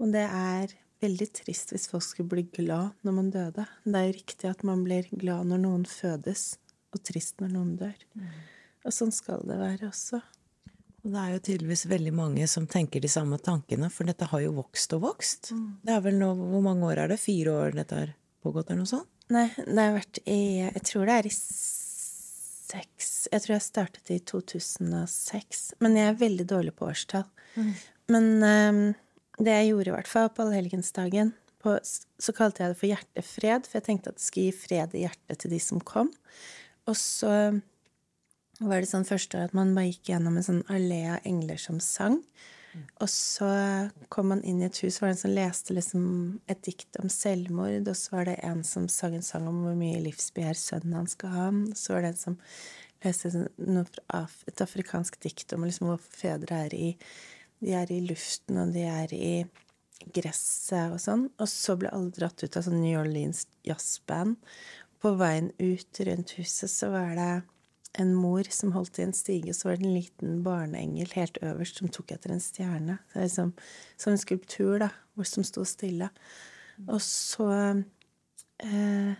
[0.00, 3.66] Og det er veldig trist hvis folk skulle bli glad når man døde.
[3.84, 6.54] Det er jo riktig at man blir glad når noen fødes,
[6.94, 8.04] og trist når noen dør.
[8.84, 10.20] Og sånn skal det være også.
[11.00, 14.42] Og det er jo tydeligvis veldig mange som tenker de samme tankene, for dette har
[14.44, 15.52] jo vokst og vokst.
[15.84, 17.20] Det er vel nå Hvor mange år er det?
[17.22, 18.12] Fire år dette har
[18.44, 19.08] pågått, eller noe sånt?
[19.30, 24.10] Nei, det har vært i Jeg tror det er i seks Jeg tror jeg startet
[24.12, 25.62] i 2006.
[25.80, 27.28] Men jeg er veldig dårlig på årstall.
[28.10, 28.82] Men eh,
[29.40, 33.78] det jeg gjorde i hvert fall på allhelgensdagen, så kalte jeg det for hjertefred, for
[33.78, 36.08] jeg tenkte at det skulle gi fred i hjertet til de som kom.
[36.88, 37.34] Og så
[38.60, 41.60] var det sånn første år at man bare gikk gjennom en sånn allé av engler
[41.60, 42.20] som sang.
[43.02, 43.48] Og så
[44.14, 46.04] kom man inn i et hus, var det en som leste liksom
[46.52, 49.74] et dikt om selvmord, og så var det en som sang en sang om hvor
[49.78, 51.48] mye livsbegjær sønnen hans skal ha.
[51.74, 52.38] Så var det en som
[53.02, 53.90] leste sånn-
[54.46, 56.96] et afrikansk dikt om liksom hvor fedre er i
[57.60, 59.32] De er i luften, og de er i
[60.16, 61.26] gresset og sånn.
[61.40, 64.38] Og så ble alle dratt ut av sånn New Orleans jazzband.
[65.00, 67.32] På veien ut rundt huset så var det
[68.00, 71.40] en mor som holdt i en stige, og så var det en liten barneengel helt
[71.42, 73.00] øverst som tok etter en stjerne.
[73.10, 73.52] Det er liksom
[73.96, 76.10] som en skulptur, da, hvor som sto stille.
[76.86, 77.50] Og så
[78.62, 79.18] eh,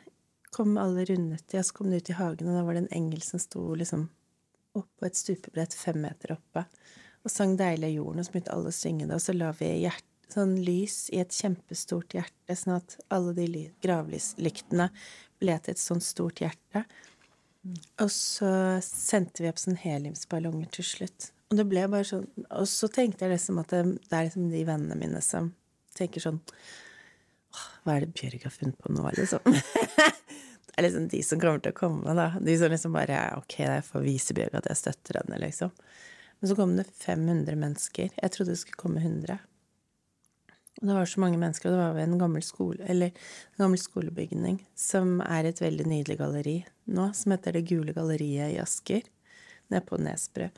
[0.55, 2.87] kom alle rundet de, og så kom de ut i hagen, og da var det
[2.87, 4.07] en engel som sto liksom
[4.79, 6.64] oppå et stupebrett fem meter oppe
[7.24, 9.50] og sang 'Deilig er jorden', og så begynte alle å synge det, og så la
[9.59, 14.90] vi hjert, sånn lys i et kjempestort hjerte, sånn at alle de ly- gravlyslyktene
[15.40, 16.85] ble til et sånt stort hjerte.
[18.00, 21.30] Og så sendte vi opp sånn heliumsballonger til slutt.
[21.50, 24.50] Og det ble bare sånn Og så tenkte jeg liksom at det, det er liksom
[24.52, 25.48] de vennene mine som
[25.98, 26.38] tenker sånn
[27.83, 29.42] Hva er det Bjørg har funnet på nå, liksom?
[30.71, 32.29] det er liksom de som kommer til å komme, da.
[32.40, 35.75] De som liksom bare Ok, jeg får vise Bjørg at jeg støtter henne, liksom.
[36.40, 38.10] Men så kom det 500 mennesker.
[38.16, 39.38] Jeg trodde det skulle komme 100.
[40.80, 43.10] Og det var så mange mennesker, og det var ved en gammel skole, en
[43.60, 48.60] gammel skolebygning, som er et veldig nydelig galleri nå, som heter Det gule galleriet i
[48.62, 49.04] Asker,
[49.68, 50.48] nede på Nesbru.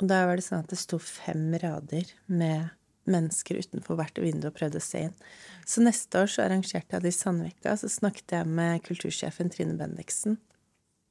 [0.00, 2.70] Og da var det sånn at det sto fem rader med
[3.10, 5.16] mennesker utenfor hvert vindu og prøvde å se inn.
[5.66, 9.74] Så neste år så arrangerte jeg det i Sandvika, så snakket jeg med kultursjefen Trine
[9.80, 10.38] Bendiksen.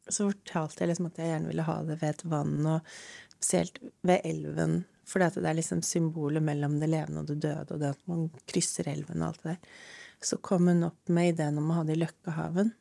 [0.10, 3.80] Så fortalte jeg liksom at jeg gjerne ville ha det ved et vann, og spesielt
[4.06, 4.84] ved elven,
[5.16, 8.28] at det er liksom symbolet mellom det levende og det døde, og det at man
[8.52, 9.74] krysser elven og alt det der.
[10.22, 12.74] Så kom hun opp med ideen om å ha det i Løkkehaven.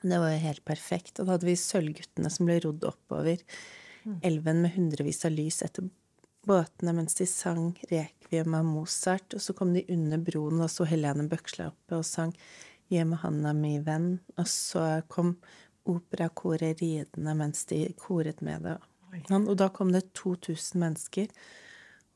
[0.00, 1.18] Det var jo helt perfekt.
[1.18, 3.42] Og da hadde vi Sølvguttene som ble rodd oppover
[4.22, 5.90] elven med hundrevis av lys etter
[6.46, 10.86] båtene mens de sang rekviem av Mozart, og så kom de under broen, og så
[10.88, 12.34] Helene Bøksla oppe og sang
[12.90, 15.36] Hjemme meg handa mi, venn, og så kom
[15.86, 18.72] operakoret ridende mens de koret med det.
[19.30, 21.28] Og da kom det 2000 mennesker,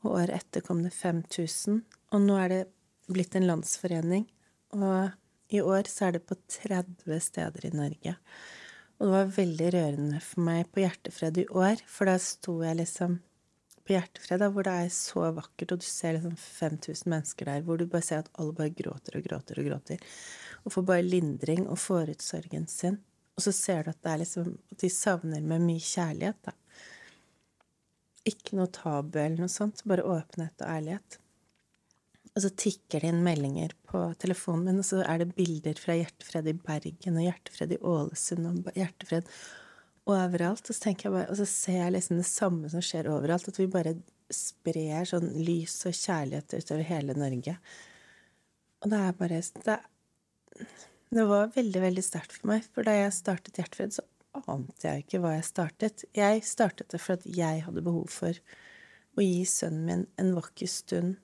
[0.03, 1.81] og året etter kom det 5000,
[2.13, 2.63] og nå er det
[3.11, 4.27] blitt en landsforening,
[4.75, 5.11] og
[5.53, 8.15] i år så er det på 30 steder i Norge.
[8.95, 12.79] Og det var veldig rørende for meg på Hjertefred i år, for da sto jeg
[12.79, 13.17] liksom
[13.85, 17.65] på Hjertefred, da, hvor det er så vakkert, og du ser liksom 5000 mennesker der,
[17.65, 20.05] hvor du bare ser at alle bare gråter og gråter og gråter,
[20.63, 22.97] og får bare lindring og får ut sorgen sin.
[23.35, 26.55] Og så ser du at det er liksom at de savner med mye kjærlighet, da.
[28.25, 31.19] Ikke noe tabu eller noe sånt, bare åpenhet og ærlighet.
[32.35, 35.95] Og så tikker det inn meldinger på telefonen min, og så er det bilder fra
[35.95, 39.29] Hjertefred i Bergen og Hjertefred i Ålesund og Hjertefred
[40.11, 40.67] overalt.
[40.67, 43.61] Og så, jeg bare, og så ser jeg liksom det samme som skjer overalt, at
[43.61, 43.95] vi bare
[44.33, 47.55] sprer sånn lys og kjærlighet utover hele Norge.
[48.83, 49.77] Og det er bare Det,
[51.15, 52.67] det var veldig, veldig sterkt for meg.
[52.75, 54.03] For da jeg startet Hjertefred, så
[54.51, 56.05] ante jeg ikke hva jeg startet.
[56.15, 58.37] Jeg startet det for at jeg hadde behov for
[59.15, 61.17] å gi sønnen min en vakker stund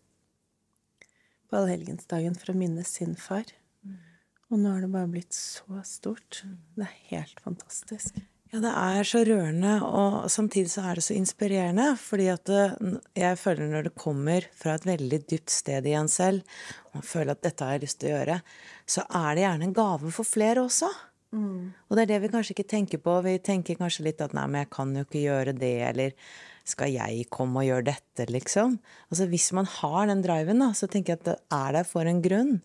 [1.52, 3.50] på allhelgensdagen for å minne sin far.
[4.52, 6.44] Og nå har det bare blitt så stort.
[6.76, 8.20] Det er helt fantastisk.
[8.52, 11.86] Ja, det er så rørende, og samtidig så er det så inspirerende.
[11.96, 12.66] Fordi at det,
[13.16, 16.44] jeg føler når det kommer fra et veldig dypt sted i en selv,
[16.90, 18.42] og man føler at dette har jeg lyst til å gjøre,
[18.84, 20.92] så er det gjerne en gave for flere også.
[21.32, 21.72] Mm.
[21.88, 23.18] Og det er det vi kanskje ikke tenker på.
[23.26, 26.16] Vi tenker kanskje litt at nei, men jeg kan jo ikke gjøre det, eller
[26.68, 28.78] skal jeg komme og gjøre dette, liksom?
[29.10, 32.08] Altså Hvis man har den driven, da, så tenker jeg at det er der for
[32.08, 32.60] en grunn.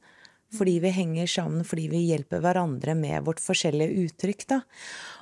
[0.55, 4.47] Fordi vi henger sammen, fordi vi hjelper hverandre med vårt forskjellige uttrykk.
[4.53, 4.61] da.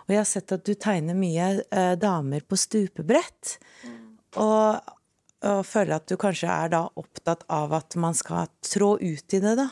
[0.05, 3.57] Og jeg har sett at du tegner mye eh, damer på stupebrett.
[4.37, 4.93] Og,
[5.47, 9.41] og, føler at du kanskje er da opptatt av at man skal trå ut i
[9.41, 9.71] det, da.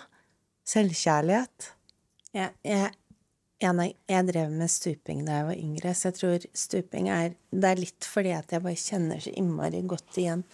[0.72, 1.72] Selvkjærlighet.
[2.32, 2.94] Ja, jeg
[3.62, 7.68] jeg, jeg drev med stuping da jeg var yngre, så jeg tror stuping er Det
[7.68, 10.44] er litt fordi at jeg bare kjenner så innmari godt igjen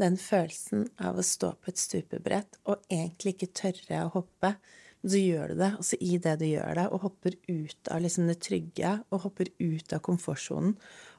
[0.00, 4.54] den følelsen av å stå på et stupebrett og egentlig ikke tørre å hoppe.
[5.00, 7.92] Men så gjør du det, og så i det du gjør det, og hopper ut
[7.92, 10.74] av liksom det trygge, og hopper ut av komfortsonen,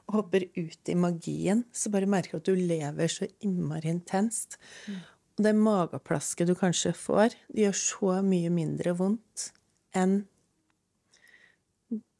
[0.06, 4.58] og hopper ut i magien, så bare merker du at du lever så innmari intenst.
[4.86, 5.00] Mm.
[5.32, 9.50] Og det mageplasket du kanskje får, det gjør så mye mindre vondt
[9.98, 10.22] enn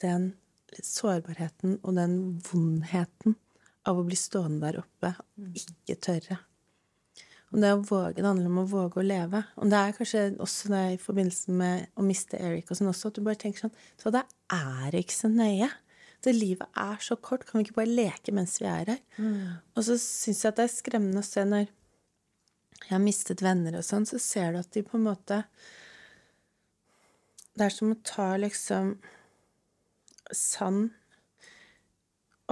[0.03, 0.33] den
[0.73, 3.37] sårbarheten og den vondheten
[3.89, 6.39] av å bli stående der oppe og ikke tørre.
[7.53, 9.43] Og det å våge, det handler om å våge å leve.
[9.61, 13.11] Og det er kanskje også det i forbindelse med å miste Eric og sånn også,
[13.11, 14.23] at du bare tenker sånn Så det
[14.57, 15.69] er ikke så nøye.
[16.25, 17.45] Det livet er så kort.
[17.45, 19.03] Kan vi ikke bare leke mens vi er her?
[19.19, 19.61] Mm.
[19.77, 21.67] Og så syns jeg at det er skremmende å se når
[22.83, 25.43] jeg har mistet venner og sånn, så ser du at de på en måte
[27.53, 28.95] Det er som å ta liksom
[30.37, 30.91] sand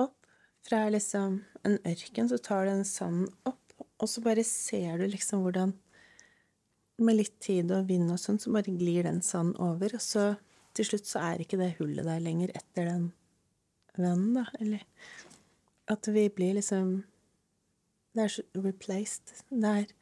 [0.00, 0.26] opp
[0.66, 5.08] fra liksom en ørken, så tar du den sanden opp, og så bare ser du
[5.10, 5.76] liksom hvordan
[7.00, 10.34] Med litt tid og vind og sånn, så bare glir den sanden over, og så
[10.76, 13.06] til slutt så er ikke det hullet der lenger etter den
[13.96, 14.84] vennen, da, eller
[15.88, 17.02] At vi blir liksom
[18.12, 19.32] Det er så replaced.
[19.48, 19.92] Det er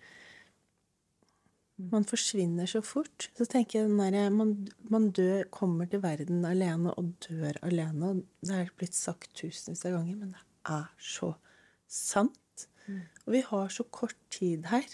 [1.78, 3.28] man forsvinner så fort.
[3.38, 4.54] Så tenker jeg der, man,
[4.90, 8.10] man dør, kommer til verden alene og dør alene.
[8.10, 11.32] Og det er blitt sagt tusenvis av ganger, men det er så
[11.86, 12.66] sant.
[12.88, 13.04] Mm.
[13.26, 14.88] Og vi har så kort tid her.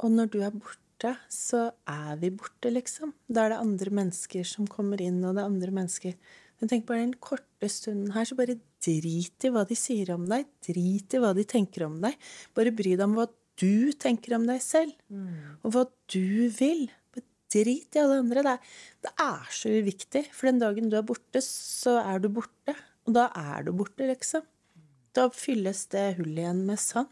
[0.00, 3.12] Og når du er borte, så er vi borte, liksom.
[3.26, 6.82] Da er det andre mennesker som kommer inn, og det er andre mennesker Men tenk
[6.84, 10.44] bare den korte stunden her, så bare drit i hva de sier om deg.
[10.60, 12.18] Drit i hva de tenker om deg.
[12.52, 13.24] Bare bry deg om hva
[13.60, 15.60] du tenker om deg selv, mm.
[15.64, 16.88] og hva du vil.
[17.50, 18.44] Drit i alle andre.
[18.46, 20.20] Det er, det er, så uviktig.
[20.30, 22.76] For den dagen du er borte, så er du borte.
[23.08, 24.44] Og da er du borte, liksom.
[25.18, 27.10] Da fylles det hullet igjen med sand.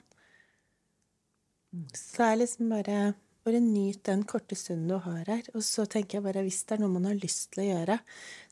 [1.90, 3.00] Så det er liksom bare
[3.48, 5.46] Bare nyt den korte stunden du har her.
[5.56, 7.94] Og så tenker jeg bare hvis det er noe man har lyst til å gjøre,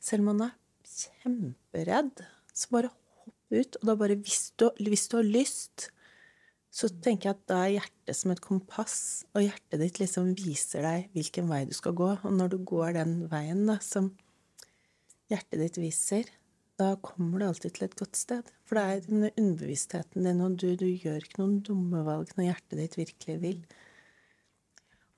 [0.01, 0.55] selv om man er
[0.89, 3.77] kjemperedd, så bare hopp ut.
[3.77, 5.89] Og da bare hvis du, hvis du har lyst,
[6.77, 8.97] så tenker jeg at da er hjertet som et kompass,
[9.33, 12.11] og hjertet ditt liksom viser deg hvilken vei du skal gå.
[12.21, 14.11] Og når du går den veien da, som
[15.31, 16.29] hjertet ditt viser,
[16.77, 18.51] da kommer du alltid til et godt sted.
[18.69, 22.51] For det er den underbevisstheten din, og du, du gjør ikke noen dumme valg når
[22.51, 23.63] hjertet ditt virkelig vil.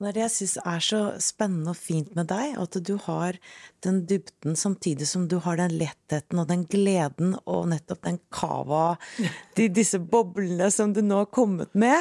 [0.00, 3.36] Det er det jeg syns er så spennende og fint med deg, at du har
[3.84, 8.94] den dybden samtidig som du har den lettheten og den gleden og nettopp den cava,
[9.58, 12.00] de, disse boblene som du nå har kommet med.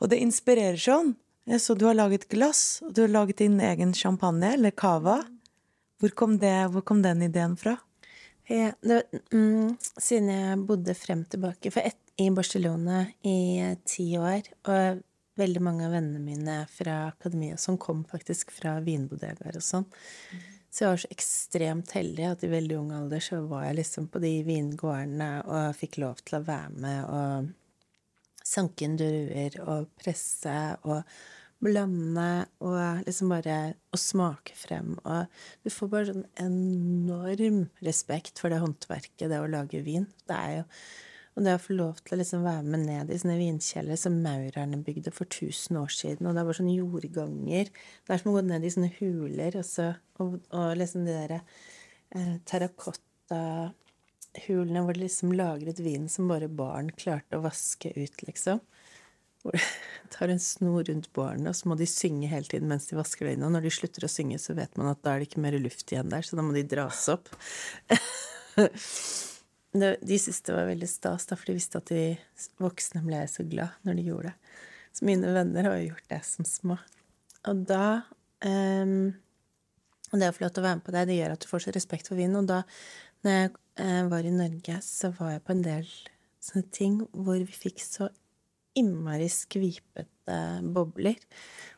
[0.00, 1.12] Og det inspirerer sånn.
[1.60, 5.20] Så du har laget glass, og du har laget din egen champagne, eller cava.
[6.00, 7.76] Hvor kom, det, hvor kom den ideen fra?
[8.48, 14.48] Ja, det, mm, siden jeg bodde frem tilbake for et, i Barcelona i ti år,
[14.72, 15.04] og
[15.36, 19.86] veldig mange av vennene mine fra akademia som kom faktisk fra vinbodegaer og sånn.
[20.32, 20.44] Mm.
[20.70, 24.10] Så jeg var så ekstremt heldig at i veldig ung alder så var jeg liksom
[24.12, 27.54] på de vingårdene og fikk lov til å være med og
[28.46, 31.00] sanke inn druer og presse og
[31.64, 32.28] blande
[32.60, 33.56] og liksom bare
[33.88, 34.94] å smake frem.
[35.08, 40.06] Og du får bare sånn enorm respekt for det håndverket, det å lage vin.
[40.28, 40.66] Det er jo
[41.36, 44.14] og det å få lov til å liksom være med ned i sånne vinkjellere som
[44.24, 48.30] maurerne bygde for 1000 år siden, og det er bare sånne jordganger Det er som
[48.32, 51.40] å gå ned i sånne huler, og, så, og, og liksom de derre
[52.16, 58.64] eh, terrakottahulene hvor det liksom lagret vin som bare barn klarte å vaske ut, liksom.
[59.44, 59.60] Hvor de
[60.16, 63.28] tar en snor rundt barnet, og så må de synge hele tiden mens de vasker
[63.28, 63.44] det inn.
[63.44, 65.52] Og når de slutter å synge, så vet man at da er det ikke mer
[65.60, 67.28] luft igjen der, så da må de dras opp.
[69.80, 72.16] de siste var veldig stas, for de visste at de
[72.62, 74.56] voksne ble så glad når de gjorde det.
[74.96, 76.78] Så mine venner har jo gjort det som små.
[77.50, 77.86] Og da
[78.46, 79.12] um,
[80.16, 81.64] det å få lov til å være med på det, det gjør at du får
[81.66, 82.36] så respekt for vin.
[82.38, 82.62] Og da
[83.26, 83.50] når jeg
[83.82, 85.90] uh, var i Norge, så var jeg på en del
[86.46, 88.08] sånne ting hvor vi fikk så
[88.76, 90.38] innmari skvipete
[90.74, 91.18] bobler.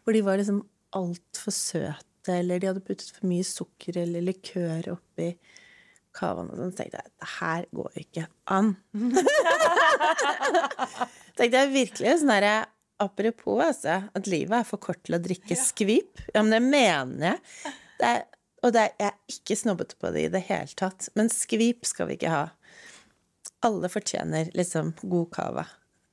[0.03, 0.63] Hvor de var liksom
[0.99, 5.33] altfor søte, eller de hadde puttet for mye sukker eller likør oppi
[6.17, 8.73] kavaen, og sånn, så tenkte jeg det her går ikke an.
[11.39, 12.57] tenkte jeg virkelig sånn derre
[12.99, 16.19] Apropos, altså, at livet er for kort til å drikke skvip.
[16.35, 17.75] Ja, men det mener jeg.
[18.01, 18.25] Det er,
[18.67, 21.07] og det er, jeg er ikke snobbete på det i det hele tatt.
[21.15, 22.41] Men skvip skal vi ikke ha.
[23.63, 25.65] Alle fortjener liksom god cava.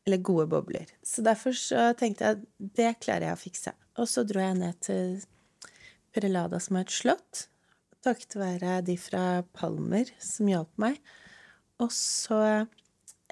[0.06, 0.94] Eller gode bobler.
[1.02, 2.46] Så derfor så tenkte jeg at
[2.78, 3.74] det klarer jeg å fikse.
[3.98, 5.18] Og så dro jeg ned til
[6.14, 7.48] Perelada, som er et slott
[8.06, 11.00] takket være de fra Palmer som hjalp meg.
[11.84, 12.40] Og så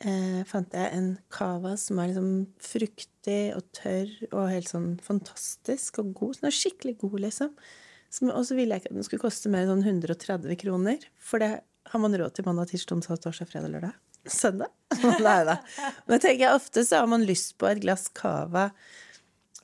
[0.04, 2.32] eh, fant jeg en cava som er liksom
[2.64, 6.40] fruktig og tørr og helt sånn fantastisk og god.
[6.40, 7.54] Sånn skikkelig god, liksom.
[8.30, 11.08] Og så ville jeg ikke at den skulle koste mer enn sånn 130 kroner.
[11.18, 11.54] For det
[11.90, 13.98] har man råd til mandag, tirsdag, onsdag, torsdag, fredag, lørdag.
[14.30, 14.72] Søndag?
[15.24, 15.58] Nei da.
[16.08, 18.70] Men tenker jeg ofte så har man lyst på et glass cava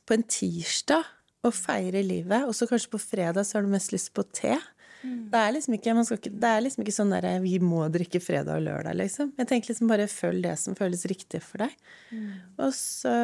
[0.10, 1.05] på en tirsdag
[1.45, 4.57] og feire livet, og så kanskje på fredag så har du mest lyst på te.
[5.04, 5.30] Mm.
[5.32, 8.60] Det, er liksom ikke, ikke, det er liksom ikke sånn der, vi må drikke fredag
[8.60, 9.32] og lørdag, liksom.
[9.39, 11.76] Jeg tenker liksom bare følg det som føles riktig for deg.
[12.12, 12.30] Mm.
[12.60, 13.16] Og så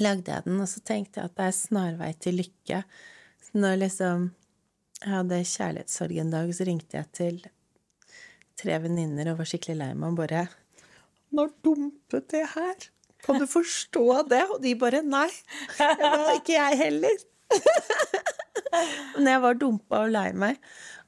[0.00, 2.82] lagde jeg den, og så tenkte jeg at det er snarvei til lykke.
[3.54, 4.30] Når liksom
[5.04, 7.40] jeg hadde kjærlighetssorg en dag, så ringte jeg til
[8.60, 10.46] tre venninner og var skikkelig lei meg og bare
[11.34, 12.90] Nå dumpet det her!
[13.24, 14.42] Kan du forstå det?
[14.52, 15.30] Og de bare nei.
[15.80, 17.22] Jeg var ikke jeg heller.
[19.16, 20.58] Men jeg var dumpa og lei meg.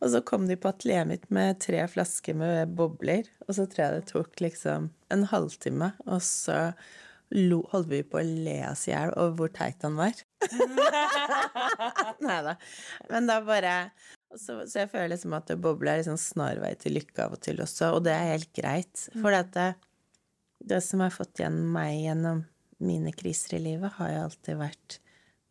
[0.04, 3.28] Og så kom de på atelieret mitt med tre flasker med bobler.
[3.46, 6.58] Og så tror jeg det tok liksom en halvtime, og så
[7.34, 10.20] lo, holdt vi på å le oss i hjel over hvor teit han var.
[12.26, 12.54] Nei da.
[13.10, 13.74] Men da bare
[14.36, 17.62] så, så, jeg føler liksom at boble er liksom snarvei til lykke av og til
[17.62, 19.06] også, og det er helt greit.
[19.14, 19.68] For det,
[20.66, 22.44] det som har fått igjen meg gjennom
[22.84, 24.98] mine kriser i livet, har jo alltid vært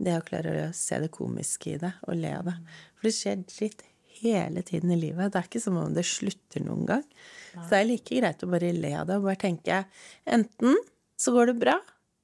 [0.02, 2.56] det å klare å se det komiske i det og le av det.
[2.98, 3.86] For det skjer dritt
[4.22, 5.32] hele tiden i livet.
[5.32, 7.06] Det er ikke som om det slutter noen gang.
[7.56, 9.84] Så det er like greit å bare le av det og bare tenke
[10.28, 10.80] enten
[11.20, 11.78] så går det bra,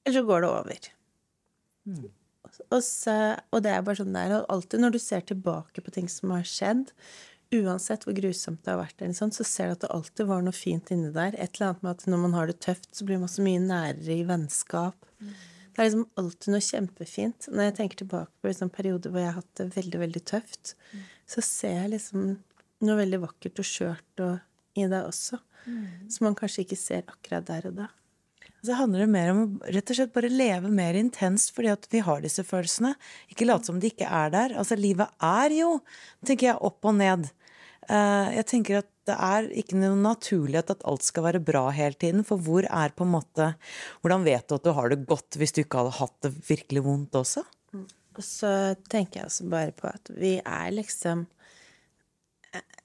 [0.03, 0.87] eller så går det over.
[1.87, 2.07] Mm.
[2.67, 3.13] Og, så,
[3.49, 6.43] og, det er bare sånn der, alltid når du ser tilbake på ting som har
[6.47, 6.91] skjedd,
[7.55, 10.55] uansett hvor grusomt det har vært, sånt, så ser du at det alltid var noe
[10.55, 11.35] fint inni der.
[11.35, 13.63] Et eller annet med at når man har det tøft, så blir man så mye
[13.63, 15.07] nærere i vennskap.
[15.23, 15.33] Mm.
[15.71, 17.47] Det er liksom alltid noe kjempefint.
[17.51, 20.73] Når jeg tenker tilbake på liksom perioder hvor jeg har hatt det veldig, veldig tøft,
[20.91, 21.05] mm.
[21.35, 22.27] så ser jeg liksom
[22.81, 24.23] noe veldig vakkert og skjørt
[24.75, 25.39] i det også.
[25.65, 26.11] Mm.
[26.11, 27.89] Som man kanskje ikke ser akkurat der og da.
[28.61, 31.87] Så handler det mer om å rett og slett bare leve mer intenst fordi at
[31.89, 32.93] vi har disse følelsene.
[33.33, 34.53] Ikke late som de ikke er der.
[34.59, 35.71] Altså, livet er jo,
[36.27, 37.29] tenker jeg, opp og ned.
[37.89, 41.97] Uh, jeg tenker at det er ikke noe naturlighet at alt skal være bra hele
[41.97, 42.25] tiden.
[42.27, 43.53] For hvor er på en måte
[44.03, 46.83] Hvordan vet du at du har det godt hvis du ikke hadde hatt det virkelig
[46.85, 47.43] vondt også?
[48.17, 48.51] Og så
[48.91, 51.25] tenker jeg også bare på at vi er liksom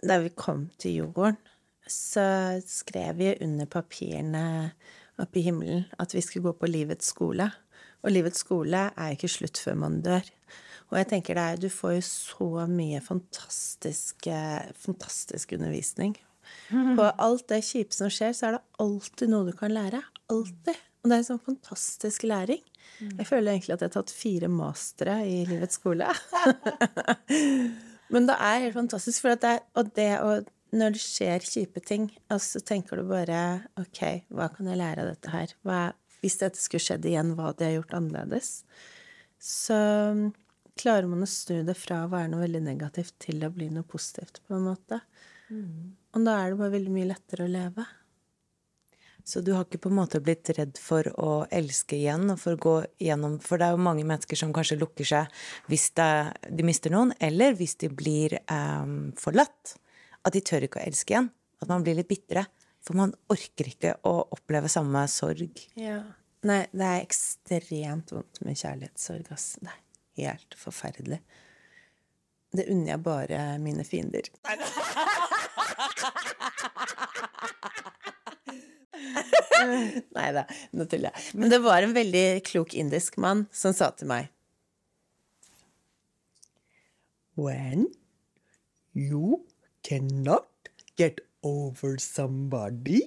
[0.06, 1.36] Da vi kom til jorden,
[1.86, 4.72] så skrev vi under papirene
[5.20, 7.46] oppe i himmelen at vi skulle gå på livets skole.
[8.04, 10.26] Og livets skole er ikke slutt før man dør.
[10.92, 14.28] Og jeg tenker det er, du får jo så mye fantastisk,
[14.78, 16.14] fantastisk undervisning.
[16.98, 20.02] På alt det kjipe som skjer, så er det alltid noe du kan lære.
[20.32, 20.78] Alltid.
[21.02, 22.62] Og det er en sånn fantastisk læring.
[23.02, 26.08] Jeg føler egentlig at jeg har tatt fire mastere i livets skole.
[28.14, 30.36] Men det er helt fantastisk, for det, og det å
[30.76, 33.38] når det skjer kjipe ting, og så tenker du bare
[33.80, 34.00] OK,
[34.34, 35.52] hva kan jeg lære av dette her?
[35.66, 35.80] Hva,
[36.22, 38.50] hvis dette skulle skjedd igjen, hva hadde jeg gjort annerledes?
[39.42, 39.78] Så
[40.78, 43.86] klarer man å snu det fra å være noe veldig negativt til å bli noe
[43.88, 45.00] positivt, på en måte.
[45.48, 45.94] Mm.
[46.16, 47.86] Og da er det bare veldig mye lettere å leve.
[49.26, 52.54] Så du har ikke på en måte blitt redd for å elske igjen og for
[52.54, 56.10] å gå igjennom For det er jo mange mennesker som kanskje lukker seg hvis det,
[56.46, 59.74] de mister noen, eller hvis de blir um, forlatt
[60.22, 61.32] at de tør ikke å elske igjen.
[61.58, 62.44] At man blir litt bitre.
[62.86, 65.58] For man orker ikke å oppleve samme sorg.
[65.74, 66.04] Ja.
[66.46, 69.56] Nei, det er ekstremt vondt med kjærlighetssorg, ass.
[69.58, 69.74] Er
[70.16, 71.20] helt forferdelig.
[72.56, 74.22] Det unner jeg bare mine fiender.
[80.16, 80.44] Nei da,
[80.76, 81.16] nå tuller jeg.
[81.36, 84.24] Men det var en veldig klok indisk mann som sa til meg
[87.36, 87.86] When
[88.94, 89.44] you
[89.84, 90.48] cannot
[90.96, 93.02] get over somebody,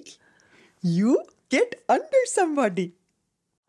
[0.82, 1.18] you
[1.50, 2.92] get under somebody.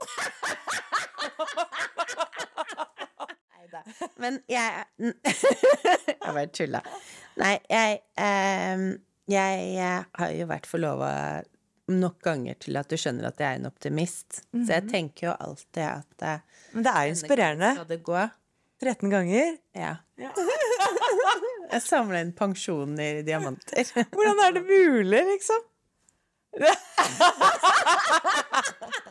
[3.72, 3.84] Neida.
[4.16, 6.82] Men jeg Jeg bare tulla.
[7.40, 8.78] Nei, jeg, eh,
[9.32, 11.12] jeg, jeg har jo vært forlova
[11.92, 14.44] nok ganger til at du skjønner at jeg er en optimist.
[14.52, 14.68] Mm -hmm.
[14.68, 14.92] Så jeg mhm.
[14.92, 16.40] tenker jo alltid at eh,
[16.74, 17.74] Men det er jo inspirerende.
[17.74, 18.28] Skal det gå?
[18.84, 19.58] 13 ganger?
[19.76, 19.96] Ja.
[20.18, 20.30] ja.
[21.72, 24.06] Jeg samla inn pensjonen i diamanter.
[24.12, 25.62] Hvordan er det mulig, liksom?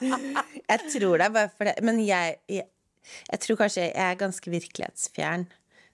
[0.00, 2.68] jeg tror det er bare for det Men jeg, jeg,
[3.30, 5.48] jeg, tror kanskje jeg er ganske virkelighetsfjern.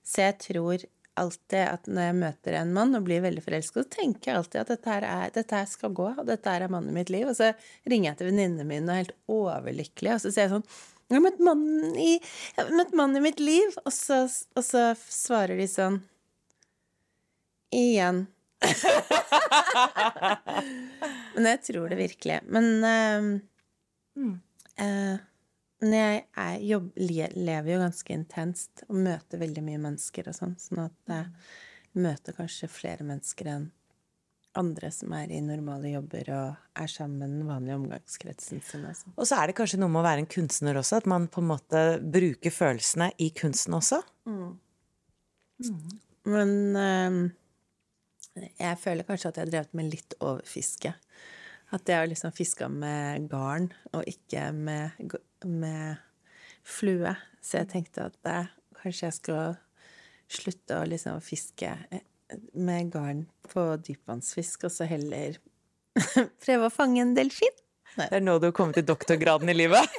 [0.05, 3.97] Så jeg tror alltid at når jeg møter en mann og blir veldig forelska, så
[4.01, 6.73] tenker jeg alltid at dette her, er, dette her skal gå, og dette her er
[6.73, 7.29] mannen i mitt liv.
[7.31, 7.53] Og så
[7.87, 10.67] ringer jeg til venninnene mine og er helt overlykkelig, og så sier jeg sånn
[11.13, 12.15] jeg har møtt mannen i,
[12.97, 13.75] mannen i mitt liv.
[13.85, 15.99] Og så, og så svarer de sånn
[17.75, 18.23] Igjen.
[21.35, 22.39] men jeg tror det virkelig.
[22.47, 23.43] Men uh,
[24.17, 24.35] mm.
[24.83, 25.17] Eh,
[25.85, 30.55] Men jeg jeg jobb, lever jo ganske intenst og møter veldig mye mennesker og sånn,
[30.59, 33.69] sånn at jeg møter kanskje flere mennesker enn
[34.59, 38.85] andre som er i normale jobber og er sammen med den vanlige omgangskretsen sin.
[38.87, 39.11] Altså.
[39.17, 41.43] Og så er det kanskje noe med å være en kunstner også, at man på
[41.43, 44.01] en måte bruker følelsene i kunsten også.
[44.31, 44.53] Mm.
[45.65, 45.97] Mm.
[46.31, 46.55] Men
[46.85, 47.19] øh,
[48.63, 50.95] jeg føler kanskje at jeg har drevet med litt overfiske.
[51.73, 54.91] At jeg har liksom fiska med garn og ikke med,
[55.45, 55.97] med
[56.65, 57.15] flue.
[57.43, 58.41] Så jeg tenkte at det,
[58.83, 59.57] kanskje jeg skal
[60.31, 61.71] slutte å liksom fiske
[62.55, 65.37] med garn på dypvannsfisk, og så heller
[66.45, 67.57] prøve å fange en delfin.
[67.95, 68.09] Nei.
[68.11, 69.85] Det er nå du har kommet til doktorgraden i livet.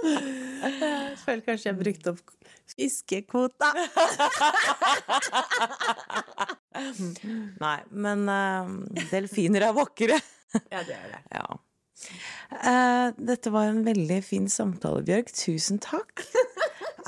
[0.00, 2.20] jeg føler kanskje jeg har brukt opp
[2.74, 3.68] fiskekvota.
[7.64, 8.70] Nei, men uh,
[9.10, 10.20] delfiner er vakre.
[10.72, 11.24] ja, det er det.
[11.40, 11.46] Ja.
[12.50, 15.32] Uh, dette var en veldig fin samtale, Bjørg.
[15.36, 16.24] Tusen takk.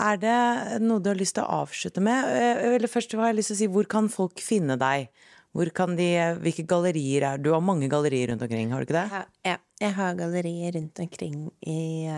[0.03, 0.37] Er det
[0.83, 2.29] noe du har lyst til å avslutte med?
[2.29, 5.09] Uh, eller først har jeg lyst til å si, hvor kan folk finne deg?
[5.53, 6.09] Hvor kan de,
[6.41, 9.25] hvilke gallerier er Du har mange gallerier rundt omkring, har du ikke det?
[9.45, 12.09] Ja, jeg har gallerier rundt omkring i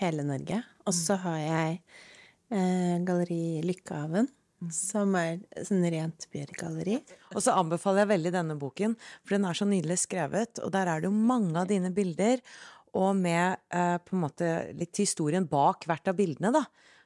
[0.00, 0.58] hele Norge.
[0.82, 1.78] Og så har jeg
[3.06, 4.26] galleri Lykkehaven.
[4.72, 7.00] Som er sånn rent bjørgalleri.
[7.34, 10.62] Og så anbefaler jeg veldig denne boken, for den er så nydelig skrevet.
[10.64, 12.42] Og der er det jo mange av dine bilder
[12.94, 16.64] og med eh, på en måte litt historien bak hvert av bildene, da.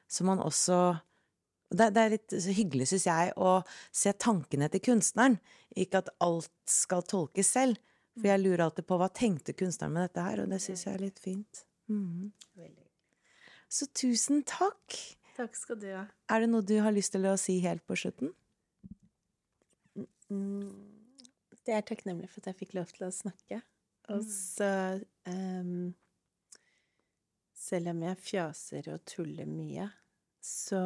[0.09, 0.79] Så man også
[1.69, 3.59] det, det er litt hyggelig, syns jeg, å
[3.93, 5.37] se tankene til kunstneren.
[5.77, 7.77] Ikke at alt skal tolkes selv.
[8.17, 10.97] For jeg lurer alltid på hva tenkte kunstneren med dette her, og det syns jeg
[10.97, 11.63] er litt fint.
[11.91, 12.31] Mm.
[13.69, 14.97] Så tusen takk.
[15.39, 16.03] Takk skal du ha.
[16.27, 18.33] Er det noe du har lyst til å si helt på slutten?
[20.29, 20.39] Jeg
[21.69, 23.61] det er takknemlig for at jeg fikk lov til å snakke.
[24.09, 24.29] Og mm.
[24.33, 24.71] så
[25.29, 25.91] um,
[27.59, 29.85] Selv om jeg fjaser og tuller mye,
[30.41, 30.79] så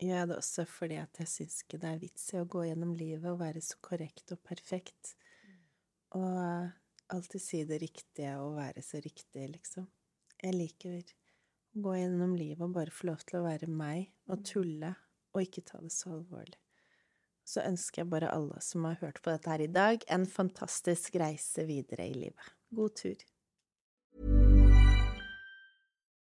[0.00, 2.64] gjør jeg det også fordi at jeg syns ikke det er vits i å gå
[2.68, 5.14] gjennom livet og være så korrekt og perfekt.
[6.16, 6.70] Og
[7.12, 9.90] alltid si det riktige og være så riktig, liksom.
[10.40, 11.02] Jeg liker å
[11.72, 14.94] gå gjennom livet og bare få lov til å være meg og tulle
[15.30, 16.58] og ikke ta det så alvorlig.
[17.50, 21.16] så ønsker jeg bare alle som har hørt på dette her i dag, en fantastisk
[21.18, 22.50] reise videre i livet.
[22.70, 23.24] God tur.